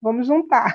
[0.02, 0.70] Vamos juntar.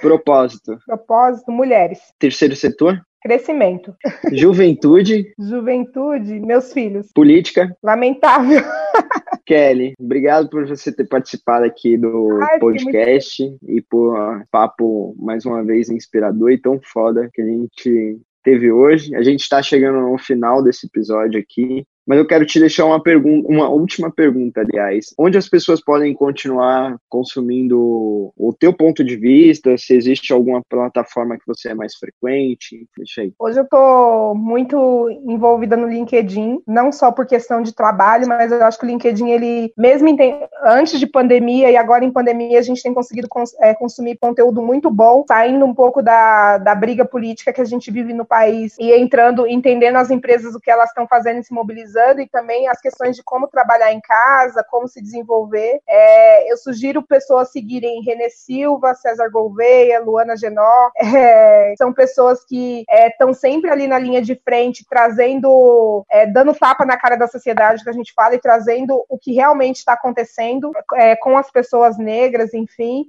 [0.00, 0.76] Propósito.
[0.84, 2.00] Propósito, mulheres.
[2.18, 3.00] Terceiro setor?
[3.22, 3.94] Crescimento.
[4.32, 5.32] Juventude.
[5.38, 7.06] Juventude, meus filhos.
[7.14, 7.72] Política.
[7.80, 8.62] Lamentável.
[9.46, 13.58] Kelly, obrigado por você ter participado aqui do Ai, podcast muito...
[13.68, 18.70] e por um papo mais uma vez inspirador e tão foda que a gente teve
[18.72, 19.14] hoje.
[19.14, 21.86] A gente está chegando no final desse episódio aqui.
[22.10, 25.14] Mas eu quero te deixar uma pergunta, uma última pergunta, aliás.
[25.16, 29.78] Onde as pessoas podem continuar consumindo o teu ponto de vista?
[29.78, 32.84] Se existe alguma plataforma que você é mais frequente?
[32.96, 33.32] Deixa aí.
[33.38, 38.64] Hoje eu estou muito envolvida no LinkedIn, não só por questão de trabalho, mas eu
[38.64, 40.08] acho que o LinkedIn, ele, mesmo
[40.64, 44.60] antes de pandemia e agora em pandemia, a gente tem conseguido cons é, consumir conteúdo
[44.60, 48.74] muito bom, saindo um pouco da, da briga política que a gente vive no país
[48.80, 52.68] e entrando, entendendo as empresas o que elas estão fazendo e se mobilizando e também
[52.68, 55.80] as questões de como trabalhar em casa, como se desenvolver.
[55.88, 60.90] É, eu sugiro pessoas seguirem Renê Silva, César Gouveia, Luana Genó.
[61.20, 66.54] É, são pessoas que estão é, sempre ali na linha de frente, trazendo, é, dando
[66.54, 69.94] tapa na cara da sociedade que a gente fala e trazendo o que realmente está
[69.94, 73.06] acontecendo é, com as pessoas negras, enfim.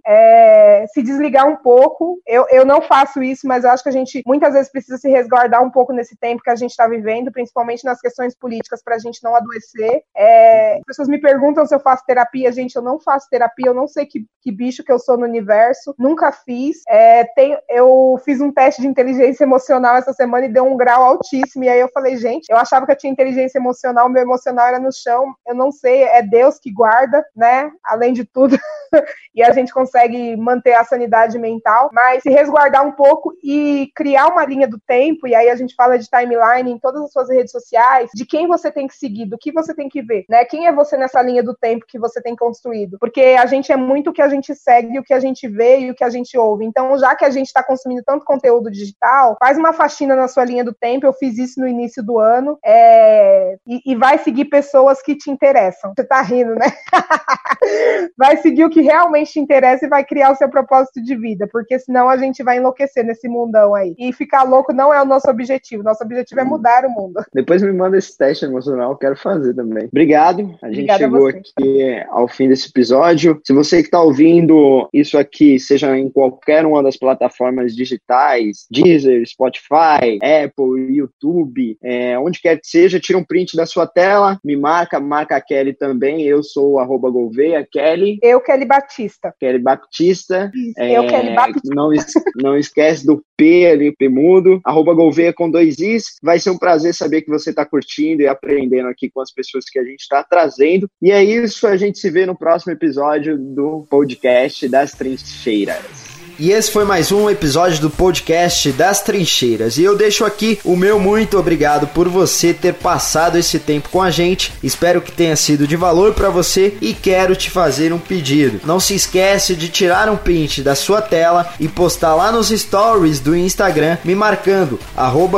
[0.93, 2.19] Se desligar um pouco.
[2.25, 5.09] Eu, eu não faço isso, mas eu acho que a gente muitas vezes precisa se
[5.09, 8.95] resguardar um pouco nesse tempo que a gente está vivendo, principalmente nas questões políticas para
[8.95, 10.03] a gente não adoecer.
[10.15, 12.51] É, as pessoas me perguntam se eu faço terapia.
[12.51, 15.25] Gente, eu não faço terapia, eu não sei que, que bicho que eu sou no
[15.25, 16.77] universo, nunca fiz.
[16.87, 21.03] É, tem, eu fiz um teste de inteligência emocional essa semana e deu um grau
[21.03, 21.63] altíssimo.
[21.63, 24.79] E aí eu falei, gente, eu achava que eu tinha inteligência emocional, meu emocional era
[24.79, 25.33] no chão.
[25.47, 27.71] Eu não sei, é Deus que guarda, né?
[27.83, 28.57] Além de tudo.
[29.33, 34.27] e a gente consegue manter a sanidade mental, mas se resguardar um pouco e criar
[34.27, 37.29] uma linha do tempo, e aí a gente fala de timeline em todas as suas
[37.29, 40.43] redes sociais, de quem você tem que seguir, do que você tem que ver, né?
[40.43, 42.97] Quem é você nessa linha do tempo que você tem construído?
[42.99, 45.79] Porque a gente é muito o que a gente segue, o que a gente vê
[45.79, 46.65] e o que a gente ouve.
[46.65, 50.43] Então, já que a gente está consumindo tanto conteúdo digital, faz uma faxina na sua
[50.43, 51.05] linha do tempo.
[51.05, 53.57] Eu fiz isso no início do ano é...
[53.65, 55.93] e, e vai seguir pessoas que te interessam.
[55.95, 56.67] Você tá rindo, né?
[58.17, 61.47] vai seguir o que realmente te interessa e vai criar o seu propósito de vida,
[61.51, 63.95] porque senão a gente vai enlouquecer nesse mundão aí.
[63.97, 65.83] E ficar louco não é o nosso objetivo.
[65.83, 67.23] Nosso objetivo é mudar o mundo.
[67.33, 69.85] Depois me manda esse teste emocional, quero fazer também.
[69.85, 70.41] Obrigado.
[70.61, 73.39] A gente Obrigada chegou a aqui ao fim desse episódio.
[73.45, 79.25] Se você que está ouvindo isso aqui, seja em qualquer uma das plataformas digitais, Deezer,
[79.27, 84.55] Spotify, Apple, YouTube, é, onde quer que seja, tira um print da sua tela, me
[84.55, 86.21] marca, marca a Kelly também.
[86.23, 88.19] Eu sou arroba Gouveia, Kelly.
[88.21, 89.33] Eu, Kelly Batista.
[89.39, 90.51] Kelly Batista.
[90.77, 91.73] É, eu, Kelly Batista.
[91.73, 91.89] Não,
[92.35, 96.17] não esquece do P ali, P mudo, arroba Gouveia com dois Is.
[96.21, 99.65] Vai ser um prazer saber que você está curtindo e aprendendo aqui com as pessoas
[99.69, 100.89] que a gente está trazendo.
[101.01, 106.10] E é isso, a gente se vê no próximo episódio do podcast das Trincheiras.
[106.41, 109.77] E esse foi mais um episódio do podcast das Trincheiras.
[109.77, 114.01] E eu deixo aqui o meu muito obrigado por você ter passado esse tempo com
[114.01, 114.51] a gente.
[114.63, 118.59] Espero que tenha sido de valor para você e quero te fazer um pedido.
[118.65, 123.19] Não se esquece de tirar um print da sua tela e postar lá nos stories
[123.19, 124.79] do Instagram me marcando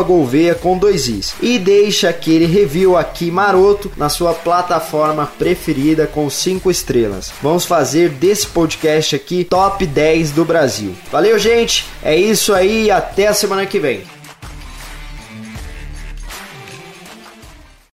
[0.08, 1.36] @golveia com dois i's.
[1.42, 7.34] E deixa aquele review aqui maroto na sua plataforma preferida com cinco estrelas.
[7.42, 10.46] Vamos fazer desse podcast aqui top 10 do
[11.12, 11.86] Valeu, gente.
[12.04, 12.90] É isso aí.
[12.92, 14.04] Até a semana que vem.